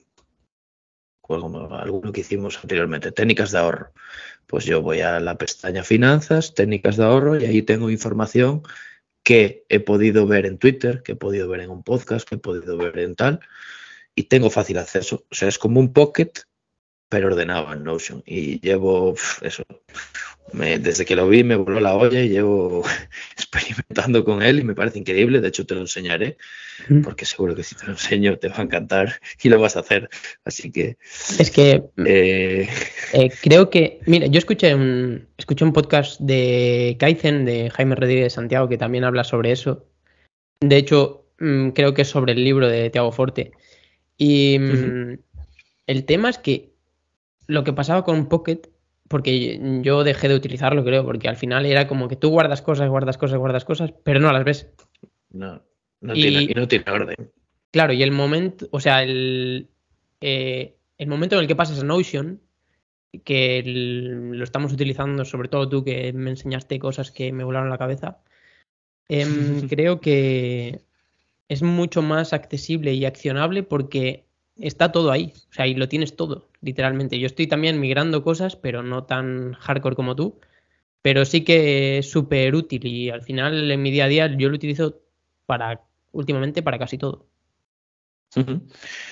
pues, 1.32 1.40
como 1.40 1.74
alguno 1.74 2.12
que 2.12 2.20
hicimos 2.20 2.58
anteriormente, 2.62 3.10
técnicas 3.10 3.52
de 3.52 3.58
ahorro. 3.58 3.92
Pues 4.46 4.66
yo 4.66 4.82
voy 4.82 5.00
a 5.00 5.18
la 5.18 5.38
pestaña 5.38 5.82
finanzas, 5.82 6.54
técnicas 6.54 6.98
de 6.98 7.04
ahorro 7.04 7.40
y 7.40 7.46
ahí 7.46 7.62
tengo 7.62 7.88
información 7.88 8.62
que 9.22 9.64
he 9.70 9.80
podido 9.80 10.26
ver 10.26 10.44
en 10.44 10.58
Twitter, 10.58 11.02
que 11.02 11.12
he 11.12 11.16
podido 11.16 11.48
ver 11.48 11.60
en 11.60 11.70
un 11.70 11.82
podcast, 11.82 12.28
que 12.28 12.34
he 12.34 12.38
podido 12.38 12.76
ver 12.76 12.98
en 12.98 13.14
tal 13.14 13.40
y 14.14 14.24
tengo 14.24 14.50
fácil 14.50 14.76
acceso. 14.76 15.24
O 15.30 15.34
sea, 15.34 15.48
es 15.48 15.58
como 15.58 15.80
un 15.80 15.94
pocket, 15.94 16.32
pero 17.12 17.26
ordenado 17.26 17.70
en 17.74 17.84
Notion. 17.84 18.22
Y 18.24 18.58
llevo 18.60 19.14
eso. 19.42 19.64
Me- 20.54 20.78
desde 20.78 21.04
que 21.04 21.14
lo 21.14 21.28
vi 21.28 21.44
me 21.44 21.56
voló 21.56 21.78
la 21.78 21.94
olla 21.94 22.20
y 22.22 22.30
llevo 22.30 22.84
experimentando 23.36 24.24
con 24.24 24.42
él 24.42 24.60
y 24.60 24.64
me 24.64 24.74
parece 24.74 24.98
increíble. 24.98 25.42
De 25.42 25.48
hecho, 25.48 25.66
te 25.66 25.74
lo 25.74 25.82
enseñaré 25.82 26.38
porque 27.04 27.26
seguro 27.26 27.54
que 27.54 27.64
si 27.64 27.74
te 27.74 27.84
lo 27.84 27.92
enseño 27.92 28.38
te 28.38 28.48
va 28.48 28.56
a 28.56 28.62
encantar 28.62 29.20
y 29.42 29.50
lo 29.50 29.60
vas 29.60 29.76
a 29.76 29.80
hacer. 29.80 30.08
Así 30.46 30.72
que 30.72 30.96
Es 31.38 31.50
que 31.50 31.82
eh, 32.06 32.66
Eh, 33.12 33.30
creo 33.42 33.68
que, 33.68 34.00
mira, 34.06 34.26
yo 34.26 34.38
escuché 34.38 34.74
un, 34.74 35.28
escuché 35.36 35.66
un 35.66 35.74
podcast 35.74 36.18
de 36.18 36.96
Kaizen, 36.98 37.44
de 37.44 37.68
Jaime 37.68 37.94
Rodríguez 37.94 38.24
de 38.24 38.30
Santiago, 38.30 38.70
que 38.70 38.78
también 38.78 39.04
habla 39.04 39.22
sobre 39.24 39.52
eso. 39.52 39.86
De 40.60 40.78
hecho, 40.78 41.26
mm, 41.40 41.68
creo 41.72 41.92
que 41.92 42.02
es 42.02 42.08
sobre 42.08 42.32
el 42.32 42.42
libro 42.42 42.68
de 42.70 42.88
Tiago 42.88 43.12
Forte. 43.12 43.52
Y 44.16 44.58
mm, 44.58 45.18
el 45.86 46.04
tema 46.06 46.30
es 46.30 46.38
que 46.38 46.71
lo 47.46 47.64
que 47.64 47.72
pasaba 47.72 48.04
con 48.04 48.28
Pocket, 48.28 48.62
porque 49.08 49.60
yo 49.82 50.04
dejé 50.04 50.28
de 50.28 50.34
utilizarlo, 50.36 50.84
creo, 50.84 51.04
porque 51.04 51.28
al 51.28 51.36
final 51.36 51.66
era 51.66 51.86
como 51.86 52.08
que 52.08 52.16
tú 52.16 52.30
guardas 52.30 52.62
cosas, 52.62 52.88
guardas 52.88 53.18
cosas, 53.18 53.38
guardas 53.38 53.64
cosas, 53.64 53.92
pero 54.04 54.20
no 54.20 54.32
las 54.32 54.44
ves. 54.44 54.70
no, 55.30 55.62
no, 56.00 56.14
Y- 56.14 56.22
tiene, 56.22 56.54
no 56.60 56.68
tiene 56.68 56.84
orden. 56.90 57.16
Claro, 57.70 57.92
y 57.92 58.02
el 58.02 58.10
momento, 58.12 58.68
o 58.70 58.80
sea, 58.80 59.02
el, 59.02 59.68
eh, 60.20 60.76
el 60.98 61.08
momento 61.08 61.36
en 61.36 61.42
el 61.42 61.48
que 61.48 61.56
pasas 61.56 61.80
a 61.80 61.84
Notion, 61.84 62.40
que 63.24 63.58
el- 63.58 64.32
lo 64.38 64.44
estamos 64.44 64.72
utilizando, 64.72 65.24
sobre 65.24 65.48
todo 65.48 65.68
tú 65.68 65.84
que 65.84 66.12
me 66.12 66.30
enseñaste 66.30 66.78
cosas 66.78 67.10
que 67.10 67.32
me 67.32 67.44
volaron 67.44 67.70
la 67.70 67.78
cabeza, 67.78 68.18
em, 69.08 69.18
creo 69.70 70.00
que 70.00 70.80
es 71.48 71.62
mucho 71.62 72.02
más 72.02 72.32
accesible 72.32 72.94
y 72.94 73.04
accionable 73.04 73.62
porque 73.62 74.24
está 74.58 74.92
todo 74.92 75.10
ahí, 75.10 75.32
o 75.50 75.52
sea, 75.52 75.66
y 75.66 75.74
lo 75.74 75.88
tienes 75.88 76.16
todo, 76.16 76.48
literalmente. 76.60 77.18
Yo 77.18 77.26
estoy 77.26 77.46
también 77.46 77.80
migrando 77.80 78.22
cosas, 78.22 78.56
pero 78.56 78.82
no 78.82 79.04
tan 79.04 79.54
hardcore 79.54 79.96
como 79.96 80.16
tú, 80.16 80.40
pero 81.02 81.24
sí 81.24 81.44
que 81.44 81.98
es 81.98 82.10
súper 82.10 82.54
útil 82.54 82.86
y 82.86 83.10
al 83.10 83.22
final 83.22 83.70
en 83.70 83.82
mi 83.82 83.90
día 83.90 84.04
a 84.04 84.08
día 84.08 84.36
yo 84.36 84.48
lo 84.48 84.56
utilizo 84.56 85.00
para, 85.46 85.82
últimamente, 86.12 86.62
para 86.62 86.78
casi 86.78 86.98
todo. 86.98 87.26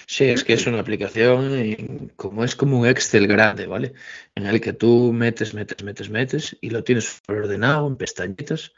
Sí, 0.06 0.24
es 0.24 0.44
que 0.44 0.54
es 0.54 0.66
una 0.66 0.80
aplicación 0.80 2.10
como 2.16 2.42
es 2.42 2.56
como 2.56 2.80
un 2.80 2.86
Excel 2.86 3.26
grande, 3.26 3.66
¿vale? 3.66 3.92
En 4.34 4.46
el 4.46 4.62
que 4.62 4.72
tú 4.72 5.12
metes, 5.12 5.52
metes, 5.52 5.84
metes, 5.84 6.08
metes 6.08 6.56
y 6.62 6.70
lo 6.70 6.84
tienes 6.84 7.20
ordenado 7.28 7.86
en 7.86 7.96
pestañitas 7.96 8.72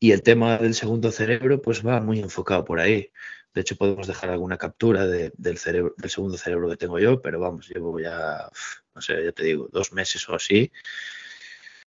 y 0.00 0.12
el 0.12 0.22
tema 0.22 0.56
del 0.56 0.74
segundo 0.74 1.10
cerebro 1.12 1.60
pues 1.60 1.86
va 1.86 2.00
muy 2.00 2.18
enfocado 2.20 2.64
por 2.64 2.80
ahí. 2.80 3.10
De 3.58 3.62
hecho, 3.62 3.74
podemos 3.74 4.06
dejar 4.06 4.30
alguna 4.30 4.56
captura 4.56 5.04
de- 5.04 5.32
del 5.36 5.58
cerebro, 5.58 5.92
del 5.96 6.10
segundo 6.10 6.38
cerebro 6.38 6.68
que 6.70 6.76
tengo 6.76 7.00
yo, 7.00 7.20
pero 7.20 7.40
vamos, 7.40 7.68
llevo 7.68 7.98
ya, 7.98 8.48
no 8.94 9.00
sé, 9.02 9.24
ya 9.24 9.32
te 9.32 9.42
digo, 9.42 9.68
dos 9.72 9.92
meses 9.92 10.28
o 10.28 10.36
así, 10.36 10.70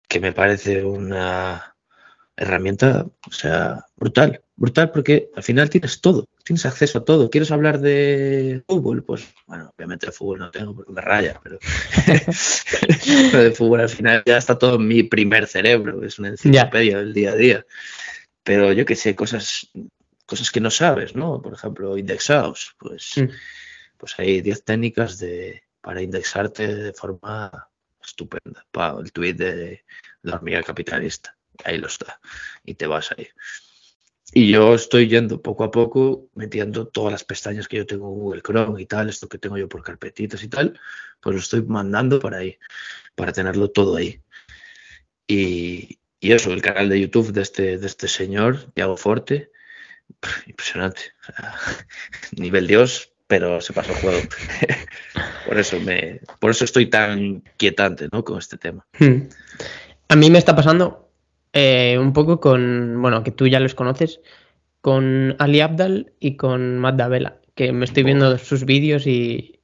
que 0.06 0.20
me 0.20 0.32
parece 0.32 0.84
una 0.84 1.74
herramienta, 2.36 3.06
o 3.26 3.32
sea, 3.32 3.84
brutal, 3.96 4.40
brutal 4.54 4.92
porque 4.92 5.30
al 5.34 5.42
final 5.42 5.68
tienes 5.68 6.00
todo, 6.00 6.26
tienes 6.44 6.64
acceso 6.64 6.98
a 6.98 7.04
todo. 7.04 7.28
¿Quieres 7.28 7.50
hablar 7.50 7.80
de 7.80 8.62
fútbol? 8.68 9.02
Pues, 9.02 9.26
bueno, 9.48 9.72
obviamente 9.76 10.06
de 10.06 10.12
fútbol 10.12 10.38
no 10.38 10.52
tengo 10.52 10.76
porque 10.76 10.92
me 10.92 11.00
raya, 11.00 11.40
pero 11.42 11.58
lo 13.32 13.38
de 13.42 13.50
fútbol 13.50 13.80
al 13.80 13.88
final 13.88 14.22
ya 14.24 14.36
está 14.36 14.56
todo 14.56 14.76
en 14.76 14.86
mi 14.86 15.02
primer 15.02 15.48
cerebro, 15.48 16.04
es 16.04 16.20
una 16.20 16.28
enciclopedia 16.28 16.98
del 16.98 17.12
día 17.12 17.32
a 17.32 17.34
día. 17.34 17.66
Pero 18.44 18.72
yo 18.72 18.84
que 18.86 18.94
sé, 18.94 19.16
cosas, 19.16 19.68
cosas 20.28 20.50
que 20.50 20.60
no 20.60 20.70
sabes, 20.70 21.16
¿no? 21.16 21.40
Por 21.40 21.54
ejemplo, 21.54 21.96
indexados, 21.96 22.76
pues, 22.78 23.12
Mm. 23.16 23.30
pues 23.96 24.14
hay 24.18 24.42
10 24.42 24.62
técnicas 24.62 25.18
de, 25.18 25.62
para 25.80 26.02
indexarte 26.02 26.74
de 26.74 26.92
forma 26.92 27.68
estupenda. 28.04 28.66
Pa, 28.70 28.94
el 29.02 29.10
tweet 29.10 29.34
de 29.34 29.84
la 30.22 30.36
hormiga 30.36 30.62
capitalista, 30.62 31.34
ahí 31.64 31.78
lo 31.78 31.86
está, 31.86 32.20
y 32.62 32.74
te 32.74 32.86
vas 32.86 33.10
ahí. 33.12 33.26
Y 34.34 34.50
yo 34.52 34.74
estoy 34.74 35.08
yendo 35.08 35.40
poco 35.40 35.64
a 35.64 35.70
poco 35.70 36.28
metiendo 36.34 36.86
todas 36.88 37.12
las 37.12 37.24
pestañas 37.24 37.66
que 37.66 37.78
yo 37.78 37.86
tengo 37.86 38.08
en 38.08 38.20
Google 38.20 38.42
Chrome 38.42 38.82
y 38.82 38.84
tal, 38.86 39.08
esto 39.08 39.28
que 39.30 39.38
tengo 39.38 39.56
yo 39.56 39.66
por 39.66 39.82
carpetitas 39.82 40.42
y 40.42 40.48
tal, 40.48 40.78
pues 41.20 41.34
lo 41.34 41.40
estoy 41.40 41.62
mandando 41.62 42.20
para 42.20 42.38
ahí, 42.38 42.58
para 43.14 43.32
tenerlo 43.32 43.70
todo 43.70 43.96
ahí. 43.96 44.20
Y, 45.26 45.98
y 46.20 46.32
eso, 46.32 46.52
el 46.52 46.60
canal 46.60 46.90
de 46.90 47.00
YouTube 47.00 47.32
de 47.32 47.40
este, 47.40 47.78
de 47.78 47.86
este 47.86 48.08
señor, 48.08 48.70
Tiago 48.74 48.98
Forte, 48.98 49.50
impresionante. 50.46 51.00
nivel 52.36 52.66
Dios, 52.66 53.12
pero 53.26 53.60
se 53.60 53.72
pasó 53.72 53.92
el 53.92 53.98
juego. 53.98 54.20
por 55.46 55.58
eso 55.58 55.80
me, 55.80 56.20
por 56.40 56.50
eso 56.50 56.64
estoy 56.64 56.86
tan 56.86 57.42
quietante, 57.56 58.08
¿no? 58.12 58.24
Con 58.24 58.38
este 58.38 58.56
tema. 58.56 58.86
Hmm. 58.98 59.28
A 60.08 60.16
mí 60.16 60.30
me 60.30 60.38
está 60.38 60.56
pasando 60.56 61.10
eh, 61.52 61.98
un 62.00 62.12
poco 62.12 62.40
con, 62.40 63.00
bueno, 63.00 63.22
que 63.22 63.30
tú 63.30 63.46
ya 63.46 63.60
los 63.60 63.74
conoces, 63.74 64.20
con 64.80 65.36
Ali 65.38 65.60
Abdal 65.60 66.12
y 66.20 66.36
con 66.36 66.78
Matt 66.78 66.96
Davela, 66.96 67.40
que 67.54 67.72
me 67.72 67.84
estoy 67.84 68.04
viendo 68.04 68.38
sus 68.38 68.64
vídeos 68.64 69.06
y 69.06 69.60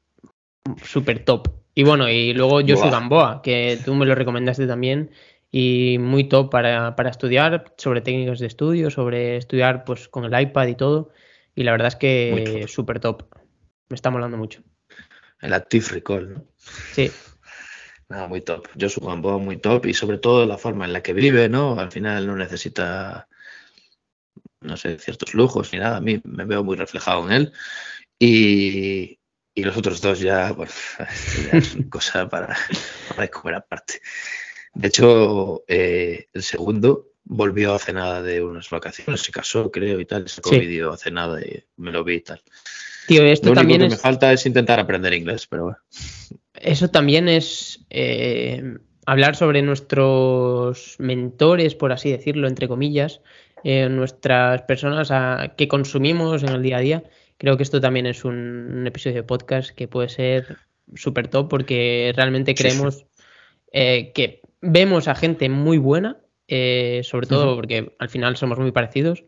súper 0.83 1.25
top. 1.25 1.49
Y 1.75 1.83
bueno, 1.83 2.09
y 2.09 2.35
luego 2.35 2.61
Josu 2.61 2.91
Gamboa, 2.91 3.43
que 3.43 3.79
tú 3.85 3.95
me 3.95 4.07
lo 4.07 4.15
recomendaste 4.15 4.67
también 4.67 5.11
y 5.57 5.99
muy 6.01 6.25
top 6.25 6.51
para, 6.51 6.97
para, 6.97 7.11
estudiar 7.11 7.73
sobre 7.77 8.01
técnicas 8.01 8.41
de 8.41 8.49
estudio, 8.49 8.91
sobre 8.91 9.37
estudiar 9.37 9.85
pues 9.85 10.09
con 10.09 10.25
el 10.25 10.41
iPad 10.41 10.67
y 10.67 10.75
todo. 10.75 11.13
Y 11.55 11.63
la 11.63 11.71
verdad 11.71 11.87
es 11.87 11.95
que 11.95 12.65
súper 12.67 12.99
top. 12.99 13.33
Me 13.89 13.95
está 13.95 14.11
molando 14.11 14.37
mucho. 14.37 14.65
El 15.41 15.53
Active 15.53 15.87
Recall, 15.91 16.33
¿no? 16.35 16.45
Sí. 16.91 17.09
Nada, 18.09 18.27
muy 18.27 18.41
top. 18.41 18.67
Yo 18.75 18.89
soy 18.89 19.07
Gamboa 19.07 19.39
muy 19.39 19.59
top 19.59 19.87
y 19.87 19.95
sobre 19.95 20.19
todo 20.19 20.45
la 20.45 20.59
forma 20.59 20.87
en 20.87 20.93
la 20.93 21.05
que 21.05 21.13
vive, 21.13 21.49
¿no? 21.49 21.79
Al 21.79 21.93
final 21.93 22.27
no 22.27 22.35
necesita, 22.35 23.29
no 24.61 24.77
sé, 24.77 24.99
ciertos 24.99 25.35
lujos 25.35 25.73
ni 25.73 25.79
nada. 25.79 25.99
A 25.99 26.01
mí 26.01 26.21
me 26.25 26.47
veo 26.47 26.65
muy 26.65 26.77
reflejado 26.77 27.27
en 27.27 27.33
él. 27.33 27.53
Y, 28.19 29.21
y 29.55 29.63
los 29.63 29.77
otros 29.77 30.01
dos 30.01 30.19
ya, 30.19 30.51
bueno, 30.51 30.73
ya 31.53 31.59
es 31.59 31.77
cosa 31.89 32.29
para, 32.29 32.57
para 33.15 33.29
comer 33.29 33.55
aparte. 33.55 34.01
De 34.75 34.89
hecho, 34.89 35.65
eh, 35.69 36.27
el 36.33 36.43
segundo 36.43 37.11
volvió 37.25 37.75
hace 37.75 37.93
nada 37.93 38.23
de 38.23 38.43
unas 38.43 38.69
vacaciones, 38.71 39.23
se 39.23 39.33
casó, 39.33 39.71
creo, 39.71 40.01
y 40.01 40.05
tal, 40.05 40.29
sacó 40.29 40.51
vídeo 40.51 40.93
hace 40.93 41.11
nada 41.11 41.41
y 41.41 41.63
me 41.77 41.91
lo 41.91 42.05
vi 42.05 42.17
y 42.17 42.21
tal. 42.21 42.43
Tío, 43.07 43.23
esto 43.23 43.51
lo 43.51 43.55
también 43.55 43.83
único 43.83 43.97
que 43.97 43.97
me 43.97 44.03
falta 44.03 44.33
es 44.33 44.47
intentar 44.47 44.81
aprender 44.81 45.13
inglés, 45.15 45.47
pero 45.47 45.65
bueno. 45.65 45.79
Eso 46.55 46.89
también 46.89 47.29
es 47.29 47.85
eh, 47.91 48.79
hablar 49.07 49.37
sobre 49.37 49.63
nuestros 49.63 50.97
mentores, 50.99 51.75
por 51.75 51.93
así 51.93 52.11
decirlo, 52.11 52.49
entre 52.49 52.69
comillas, 52.69 53.21
eh, 53.63 53.89
nuestras 53.89 54.63
personas 54.63 55.11
a, 55.11 55.55
que 55.57 55.69
consumimos 55.69 56.43
en 56.43 56.51
el 56.51 56.63
día 56.63 56.79
a 56.79 56.81
día. 56.81 57.05
Creo 57.39 57.57
que 57.57 57.63
esto 57.63 57.81
también 57.81 58.07
es 58.07 58.25
un, 58.25 58.85
episodio 58.87 59.17
de 59.17 59.23
podcast 59.23 59.71
que 59.71 59.89
puede 59.89 60.09
ser 60.09 60.59
súper 60.95 61.29
top 61.29 61.49
porque 61.49 62.13
realmente 62.15 62.55
creemos 62.55 63.07
que 63.75 64.41
vemos 64.65 65.09
a 65.09 65.15
gente 65.15 65.49
muy 65.49 65.79
buena, 65.79 66.19
eh, 66.49 67.01
sobre 67.05 67.27
todo 67.27 67.55
porque 67.55 67.95
al 67.99 68.09
final 68.09 68.37
somos 68.37 68.59
muy 68.59 68.73
parecidos. 68.73 69.25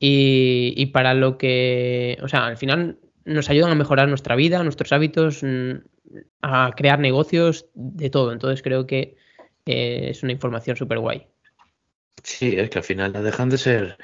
Y, 0.00 0.86
para 0.86 1.12
lo 1.14 1.38
que, 1.38 2.18
o 2.22 2.28
sea, 2.28 2.46
al 2.46 2.56
final 2.56 2.98
nos 3.24 3.50
ayudan 3.50 3.72
a 3.72 3.74
mejorar 3.74 4.08
nuestra 4.08 4.36
vida, 4.36 4.62
nuestros 4.62 4.92
hábitos, 4.92 5.42
mm, 5.42 5.72
a 6.42 6.72
crear 6.76 7.00
negocios, 7.00 7.66
de 7.74 8.08
todo. 8.08 8.32
Entonces 8.32 8.62
creo 8.62 8.86
que 8.86 9.16
eh, 9.66 10.08
es 10.10 10.22
una 10.22 10.32
información 10.32 10.76
súper 10.76 11.00
guay. 11.00 11.26
Sí, 12.22 12.54
es 12.56 12.70
que 12.70 12.78
al 12.78 12.84
final 12.84 13.12
dejan 13.12 13.48
de 13.48 13.58
ser 13.58 13.98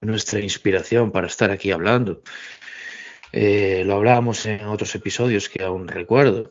nuestra 0.00 0.40
inspiración 0.40 1.12
para 1.12 1.28
estar 1.28 1.50
aquí 1.50 1.70
hablando. 1.70 2.22
Eh, 3.32 3.84
lo 3.86 3.94
hablábamos 3.94 4.44
en 4.46 4.64
otros 4.66 4.94
episodios 4.96 5.48
que 5.48 5.62
aún 5.62 5.86
recuerdo. 5.86 6.50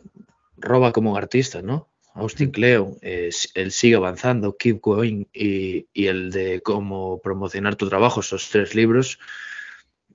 Roba 0.58 0.94
como 0.94 1.18
artista, 1.18 1.62
¿no? 1.62 1.90
Austin 2.14 2.52
Cleo, 2.52 2.98
él 3.02 3.72
sigue 3.72 3.96
avanzando, 3.96 4.58
Keep 4.58 4.82
Going 4.82 5.26
y, 5.34 5.88
el 5.94 6.32
de 6.32 6.62
cómo 6.62 7.22
promocionar 7.22 7.76
tu 7.76 7.88
trabajo, 7.88 8.20
esos 8.20 8.50
tres 8.50 8.76
libros 8.76 9.20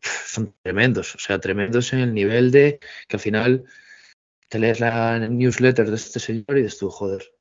son 0.02 0.54
tremendos, 0.62 1.14
o 1.14 1.18
sea, 1.18 1.40
tremendos 1.40 1.92
en 1.92 2.00
el 2.00 2.14
nivel 2.14 2.50
de 2.50 2.78
que 3.08 3.16
al 3.16 3.20
final 3.20 3.64
te 4.48 4.58
lees 4.58 4.80
la 4.80 5.18
newsletter 5.18 5.88
de 5.90 5.96
este 5.96 6.20
señor 6.20 6.58
y 6.58 6.62
dices 6.62 6.78
tú, 6.78 6.90
joder, 6.90 7.33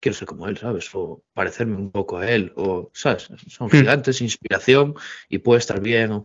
quiero 0.00 0.16
ser 0.16 0.28
como 0.28 0.46
él, 0.48 0.56
¿sabes? 0.58 0.88
O 0.94 1.22
parecerme 1.34 1.76
un 1.76 1.90
poco 1.90 2.18
a 2.18 2.30
él, 2.30 2.52
o, 2.56 2.90
¿sabes? 2.94 3.28
Son 3.48 3.68
hmm. 3.68 3.70
gigantes, 3.70 4.20
inspiración 4.20 4.94
y 5.28 5.38
puede 5.38 5.58
estar 5.58 5.80
bien 5.80 6.24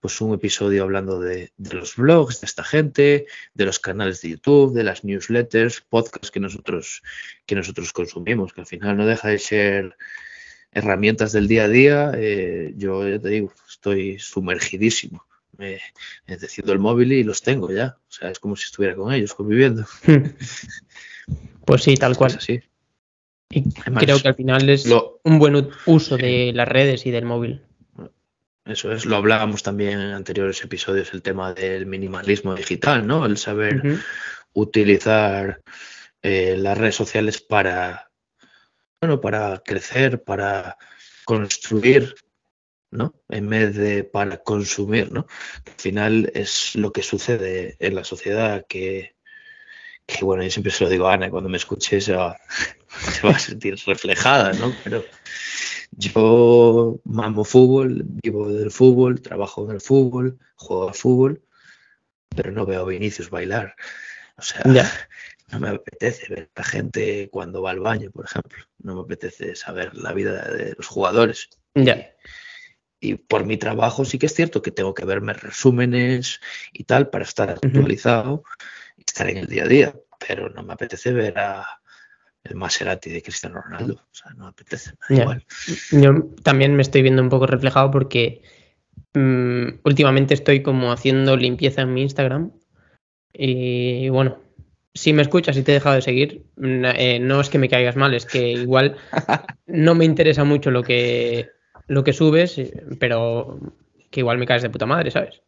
pues 0.00 0.18
un 0.22 0.34
episodio 0.34 0.82
hablando 0.82 1.20
de, 1.20 1.52
los 1.58 1.96
blogs 1.96 2.40
de 2.40 2.46
esta 2.46 2.64
gente, 2.64 3.26
de 3.52 3.64
los 3.66 3.78
canales 3.78 4.22
de 4.22 4.30
YouTube, 4.30 4.72
de 4.72 4.82
las 4.82 5.04
newsletters, 5.04 5.82
podcasts 5.82 6.30
que 6.30 6.40
nosotros, 6.40 7.02
que 7.44 7.54
nosotros 7.54 7.92
consumimos, 7.92 8.54
que 8.54 8.62
al 8.62 8.66
final 8.66 8.96
no 8.96 9.04
deja 9.04 9.28
de 9.28 9.38
ser 9.38 9.96
herramientas 10.72 11.32
del 11.32 11.48
día 11.48 11.64
a 11.64 11.68
día. 11.68 12.12
Eh, 12.16 12.72
yo 12.76 13.06
ya 13.06 13.18
te 13.18 13.28
digo, 13.28 13.52
estoy 13.68 14.18
sumergidísimo. 14.18 15.26
Me, 15.58 15.78
decido 16.26 16.72
el 16.72 16.78
móvil 16.78 17.12
y 17.12 17.22
los 17.22 17.42
tengo 17.42 17.70
ya. 17.70 17.98
O 18.08 18.12
sea, 18.12 18.30
es 18.30 18.38
como 18.38 18.56
si 18.56 18.64
estuviera 18.64 18.96
con 18.96 19.12
ellos 19.12 19.34
conviviendo. 19.34 19.84
Pues 21.66 21.84
sí, 21.84 21.94
tal 21.94 22.16
cual. 22.16 22.40
Sí. 22.40 22.60
Y 23.52 23.64
creo 23.72 24.20
que 24.20 24.28
al 24.28 24.36
final 24.36 24.68
es 24.68 24.86
un 25.24 25.38
buen 25.40 25.70
uso 25.86 26.16
de 26.16 26.52
las 26.54 26.68
redes 26.68 27.04
y 27.06 27.10
del 27.10 27.24
móvil. 27.24 27.62
Eso 28.64 28.92
es, 28.92 29.06
lo 29.06 29.16
hablábamos 29.16 29.64
también 29.64 30.00
en 30.00 30.12
anteriores 30.12 30.62
episodios, 30.62 31.12
el 31.12 31.22
tema 31.22 31.52
del 31.52 31.86
minimalismo 31.86 32.54
digital, 32.54 33.04
¿no? 33.04 33.26
El 33.26 33.36
saber 33.36 33.82
utilizar 34.52 35.62
eh, 36.22 36.56
las 36.56 36.78
redes 36.78 36.94
sociales 36.94 37.40
para, 37.40 38.10
bueno, 39.00 39.20
para 39.20 39.60
crecer, 39.64 40.22
para 40.22 40.76
construir, 41.24 42.14
¿no? 42.92 43.14
En 43.28 43.48
vez 43.48 43.74
de 43.74 44.04
para 44.04 44.38
consumir, 44.38 45.10
¿no? 45.10 45.26
Al 45.66 45.74
final 45.76 46.30
es 46.34 46.76
lo 46.76 46.92
que 46.92 47.02
sucede 47.02 47.76
en 47.80 47.96
la 47.96 48.04
sociedad 48.04 48.64
que, 48.68 49.16
que 50.06 50.24
bueno, 50.24 50.44
yo 50.44 50.50
siempre 50.50 50.70
se 50.70 50.84
lo 50.84 50.90
digo 50.90 51.08
a 51.08 51.14
Ana, 51.14 51.30
cuando 51.30 51.48
me 51.48 51.56
escuche 51.56 52.00
se 53.12 53.26
va, 53.26 53.34
a 53.34 53.38
sentir 53.38 53.78
reflejada, 53.86 54.52
¿no? 54.52 54.74
Pero 54.84 55.04
yo 55.92 57.00
mamo 57.04 57.44
fútbol, 57.44 58.02
vivo 58.04 58.48
del 58.48 58.70
fútbol, 58.70 59.20
trabajo 59.20 59.64
en 59.64 59.72
el 59.72 59.80
fútbol, 59.80 60.38
juego 60.56 60.88
al 60.88 60.94
fútbol, 60.94 61.42
pero 62.28 62.52
no 62.52 62.66
veo 62.66 62.82
a 62.82 62.86
Vinicius 62.86 63.30
bailar. 63.30 63.74
O 64.36 64.42
sea, 64.42 64.62
no 65.52 65.60
me 65.60 65.68
apetece 65.68 66.32
ver 66.32 66.50
a 66.54 66.60
la 66.60 66.64
gente 66.64 67.28
cuando 67.30 67.62
va 67.62 67.70
al 67.70 67.80
baño, 67.80 68.10
por 68.10 68.24
ejemplo. 68.24 68.64
No 68.78 68.94
me 68.94 69.02
apetece 69.02 69.54
saber 69.56 69.94
la 69.94 70.12
vida 70.12 70.48
de 70.48 70.74
los 70.76 70.86
jugadores. 70.86 71.50
Ya. 71.74 72.14
Y 73.00 73.14
por 73.14 73.44
mi 73.44 73.56
trabajo 73.56 74.04
sí 74.04 74.18
que 74.18 74.26
es 74.26 74.34
cierto 74.34 74.62
que 74.62 74.70
tengo 74.70 74.94
que 74.94 75.04
verme 75.04 75.32
resúmenes 75.32 76.40
y 76.72 76.84
tal 76.84 77.10
para 77.10 77.24
estar 77.24 77.50
actualizado 77.50 78.44
y 78.96 79.02
estar 79.06 79.28
en 79.28 79.38
el 79.38 79.46
día 79.46 79.64
a 79.64 79.68
día, 79.68 79.94
pero 80.26 80.50
no 80.50 80.62
me 80.62 80.74
apetece 80.74 81.12
ver 81.12 81.38
a, 81.38 81.79
el 82.44 82.56
Maserati 82.56 83.10
de 83.10 83.22
Cristiano 83.22 83.60
Ronaldo. 83.60 83.94
O 83.94 84.14
sea, 84.14 84.32
no 84.32 84.46
apetece. 84.46 84.92
Igual. 85.08 85.44
Yo 85.92 86.28
también 86.42 86.74
me 86.74 86.82
estoy 86.82 87.02
viendo 87.02 87.22
un 87.22 87.28
poco 87.28 87.46
reflejado 87.46 87.90
porque 87.90 88.42
mm, 89.14 89.80
últimamente 89.84 90.34
estoy 90.34 90.62
como 90.62 90.92
haciendo 90.92 91.36
limpieza 91.36 91.82
en 91.82 91.94
mi 91.94 92.02
Instagram. 92.02 92.52
Y 93.32 94.08
bueno, 94.08 94.38
si 94.94 95.12
me 95.12 95.22
escuchas 95.22 95.56
y 95.56 95.62
te 95.62 95.72
he 95.72 95.74
dejado 95.74 95.96
de 95.96 96.02
seguir, 96.02 96.46
mm, 96.56 96.84
eh, 96.84 97.18
no 97.20 97.40
es 97.40 97.50
que 97.50 97.58
me 97.58 97.68
caigas 97.68 97.96
mal, 97.96 98.14
es 98.14 98.26
que 98.26 98.52
igual 98.52 98.96
no 99.66 99.94
me 99.94 100.04
interesa 100.04 100.44
mucho 100.44 100.70
lo 100.70 100.82
que, 100.82 101.50
lo 101.86 102.04
que 102.04 102.12
subes, 102.12 102.60
pero 102.98 103.60
que 104.10 104.20
igual 104.20 104.38
me 104.38 104.46
caes 104.46 104.62
de 104.62 104.70
puta 104.70 104.86
madre, 104.86 105.10
¿sabes? 105.10 105.42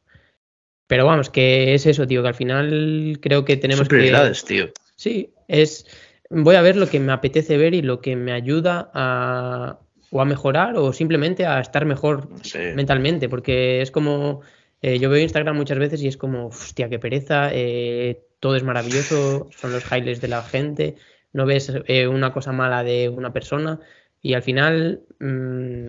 Pero 0.86 1.06
vamos, 1.06 1.30
que 1.30 1.74
es 1.74 1.86
eso, 1.86 2.06
tío, 2.06 2.22
que 2.22 2.28
al 2.28 2.34
final 2.34 3.18
creo 3.22 3.44
que 3.44 3.56
tenemos 3.56 3.88
prioridades, 3.88 4.44
tío. 4.44 4.70
Sí, 4.94 5.32
es 5.48 5.86
voy 6.32 6.56
a 6.56 6.62
ver 6.62 6.76
lo 6.76 6.88
que 6.88 6.98
me 6.98 7.12
apetece 7.12 7.56
ver 7.58 7.74
y 7.74 7.82
lo 7.82 8.00
que 8.00 8.16
me 8.16 8.32
ayuda 8.32 8.90
a 8.94 9.78
o 10.10 10.20
a 10.20 10.24
mejorar 10.26 10.76
o 10.76 10.92
simplemente 10.92 11.46
a 11.46 11.58
estar 11.60 11.86
mejor 11.86 12.28
mentalmente, 12.74 13.30
porque 13.30 13.80
es 13.80 13.90
como 13.90 14.42
eh, 14.82 14.98
yo 14.98 15.08
veo 15.08 15.22
Instagram 15.22 15.56
muchas 15.56 15.78
veces 15.78 16.02
y 16.02 16.08
es 16.08 16.18
como, 16.18 16.48
hostia, 16.48 16.90
qué 16.90 16.98
pereza, 16.98 17.50
eh, 17.52 18.22
todo 18.38 18.56
es 18.56 18.62
maravilloso, 18.62 19.48
son 19.50 19.72
los 19.72 19.84
highlights 19.90 20.20
de 20.20 20.28
la 20.28 20.42
gente, 20.42 20.96
no 21.32 21.46
ves 21.46 21.72
eh, 21.86 22.08
una 22.08 22.32
cosa 22.32 22.52
mala 22.52 22.84
de 22.84 23.08
una 23.08 23.32
persona 23.32 23.80
y 24.20 24.34
al 24.34 24.42
final 24.42 25.02
mm, 25.18 25.86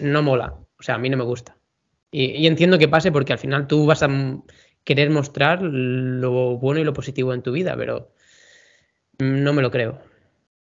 no 0.00 0.22
mola, 0.22 0.54
o 0.78 0.82
sea, 0.82 0.96
a 0.96 0.98
mí 0.98 1.08
no 1.08 1.16
me 1.16 1.24
gusta. 1.24 1.56
y 2.10 2.46
entiendo 2.46 2.78
que 2.78 2.88
pase 2.88 3.12
porque 3.12 3.32
al 3.32 3.38
final 3.38 3.66
tú 3.66 3.86
vas 3.86 4.02
a 4.02 4.08
querer 4.84 5.10
mostrar 5.10 5.62
lo 5.62 6.58
bueno 6.58 6.80
y 6.80 6.84
lo 6.84 6.92
positivo 6.92 7.32
en 7.32 7.42
tu 7.42 7.52
vida, 7.52 7.74
pero 7.76 8.10
no 9.18 9.52
me 9.52 9.62
lo 9.62 9.70
creo. 9.70 9.98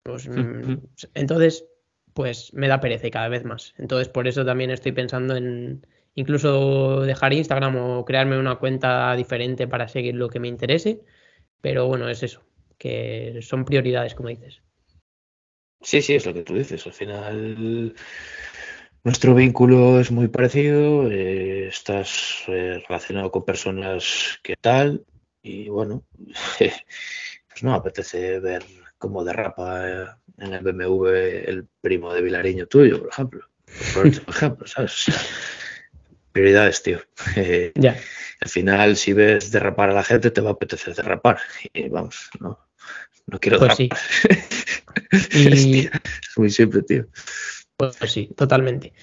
Pues, 0.04 0.28
mm, 0.28 0.78
entonces, 1.14 1.66
pues 2.14 2.54
me 2.54 2.68
da 2.68 2.80
pereza 2.80 3.10
cada 3.10 3.30
vez 3.30 3.46
más. 3.46 3.74
Entonces, 3.78 4.10
por 4.10 4.28
eso 4.28 4.46
también 4.46 4.72
estoy 4.72 4.92
pensando 4.92 5.36
en 5.36 5.86
incluso 6.16 7.02
dejar 7.02 7.34
Instagram 7.34 7.76
o 7.78 8.06
crearme 8.06 8.38
una 8.38 8.56
cuenta 8.56 9.16
diferente 9.16 9.68
para 9.68 9.88
seguir 9.88 10.16
lo 10.16 10.30
que 10.30 10.40
me 10.40 10.48
interese. 10.48 11.02
Pero 11.62 11.88
bueno, 11.88 12.10
es 12.10 12.24
eso, 12.24 12.44
que 12.78 13.40
son 13.42 13.66
prioridades, 13.66 14.16
como 14.16 14.30
dices. 14.30 14.62
Sí, 15.82 16.02
sí, 16.02 16.16
es 16.16 16.26
lo 16.26 16.34
que 16.34 16.44
tú 16.44 16.56
dices. 16.56 16.86
Al 16.86 16.94
final, 16.94 17.96
nuestro 19.04 19.36
vínculo 19.36 20.00
es 20.00 20.12
muy 20.12 20.28
parecido. 20.28 21.10
Eh, 21.10 21.68
estás 21.68 22.44
eh, 22.48 22.84
relacionado 22.88 23.32
con 23.32 23.46
personas 23.46 24.40
que 24.44 24.56
tal. 24.56 25.06
Y 25.42 25.68
bueno, 25.70 26.04
pues 27.54 27.64
no 27.64 27.74
apetece 27.74 28.40
ver 28.40 28.64
cómo 28.98 29.24
derrapa 29.24 29.88
eh, 29.88 30.06
en 30.40 30.54
el 30.54 30.64
BMW 30.64 31.08
el 31.48 31.68
primo 31.82 32.14
de 32.14 32.22
Vilariño 32.22 32.68
tuyo, 32.68 33.00
por 33.00 33.10
ejemplo. 33.10 33.48
Por 33.94 34.08
ejemplo, 34.28 34.68
¿sabes? 34.68 35.06
prioridades, 36.32 36.82
tío. 36.82 37.00
ya. 37.76 37.96
Al 38.42 38.50
final, 38.50 38.98
si 38.98 39.14
ves 39.14 39.52
derrapar 39.52 39.92
a 39.92 39.94
la 39.94 40.04
gente, 40.04 40.32
te 40.32 40.42
va 40.42 40.50
a 40.50 40.54
apetecer 40.54 40.96
derrapar. 40.96 41.40
Y 41.72 41.90
vamos, 41.90 42.30
no, 42.40 42.60
no 43.28 43.40
quiero 43.40 43.60
pues 43.60 43.78
derrapar. 43.78 44.00
Sí. 45.32 45.90
es 46.32 46.38
muy 46.38 46.50
simple, 46.50 46.82
tío. 46.82 47.06
Pues 47.78 47.96
sí, 48.12 48.30
totalmente. 48.36 48.94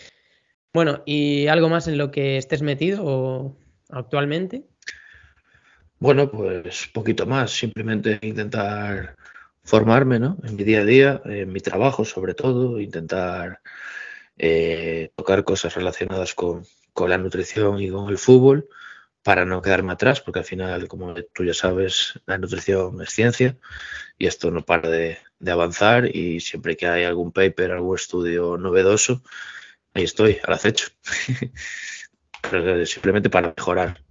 Bueno, 0.72 1.02
¿y 1.06 1.46
algo 1.46 1.68
más 1.68 1.88
en 1.88 1.98
lo 1.98 2.10
que 2.10 2.36
estés 2.36 2.62
metido 2.62 3.56
actualmente? 3.88 4.64
Bueno, 6.00 6.30
pues 6.30 6.88
poquito 6.94 7.26
más, 7.26 7.50
simplemente 7.52 8.18
intentar 8.22 9.16
formarme, 9.62 10.18
¿no? 10.18 10.38
En 10.44 10.56
mi 10.56 10.64
día 10.64 10.80
a 10.80 10.84
día, 10.84 11.20
en 11.26 11.52
mi 11.52 11.60
trabajo 11.60 12.06
sobre 12.06 12.32
todo, 12.34 12.80
intentar 12.80 13.60
eh, 14.38 15.12
tocar 15.14 15.44
cosas 15.44 15.74
relacionadas 15.74 16.34
con, 16.34 16.64
con 16.94 17.10
la 17.10 17.18
nutrición 17.18 17.80
y 17.80 17.90
con 17.90 18.08
el 18.08 18.16
fútbol 18.16 18.68
para 19.22 19.44
no 19.44 19.60
quedarme 19.62 19.92
atrás, 19.92 20.20
porque 20.22 20.38
al 20.40 20.46
final, 20.46 20.88
como 20.88 21.14
tú 21.34 21.44
ya 21.44 21.54
sabes, 21.54 22.18
la 22.26 22.38
nutrición 22.38 23.00
es 23.02 23.10
ciencia 23.10 23.58
y 24.18 24.26
esto 24.26 24.50
no 24.50 24.64
para 24.64 24.88
de, 24.88 25.18
avanzar 25.46 26.14
y 26.16 26.40
siempre 26.40 26.76
que 26.76 26.88
hay 26.88 27.04
algún 27.04 27.32
paper, 27.32 27.72
algún 27.72 27.96
estudio 27.96 28.56
novedoso, 28.56 29.22
ahí 29.94 30.04
estoy, 30.04 30.38
al 30.44 30.54
acecho. 30.54 30.88
Pero 32.50 32.86
simplemente 32.86 33.28
para 33.30 33.54
mejorar. 33.56 34.09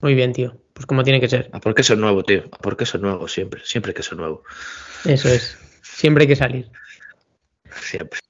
Muy 0.00 0.14
bien, 0.14 0.32
tío. 0.32 0.56
Pues 0.74 0.86
como 0.86 1.02
tiene 1.02 1.20
que 1.20 1.28
ser. 1.28 1.50
¿A 1.52 1.60
por 1.60 1.74
qué 1.74 1.82
eso 1.82 1.96
nuevo, 1.96 2.22
tío? 2.22 2.44
¿A 2.52 2.58
por 2.58 2.76
qué 2.76 2.84
eso 2.84 2.98
nuevo 2.98 3.26
siempre? 3.26 3.60
Siempre 3.64 3.94
que 3.94 4.02
eso 4.02 4.14
nuevo. 4.14 4.44
Eso 5.04 5.28
es. 5.28 5.58
Siempre 5.82 6.22
hay 6.22 6.28
que 6.28 6.36
salir. 6.36 6.70
Siempre. 7.80 8.20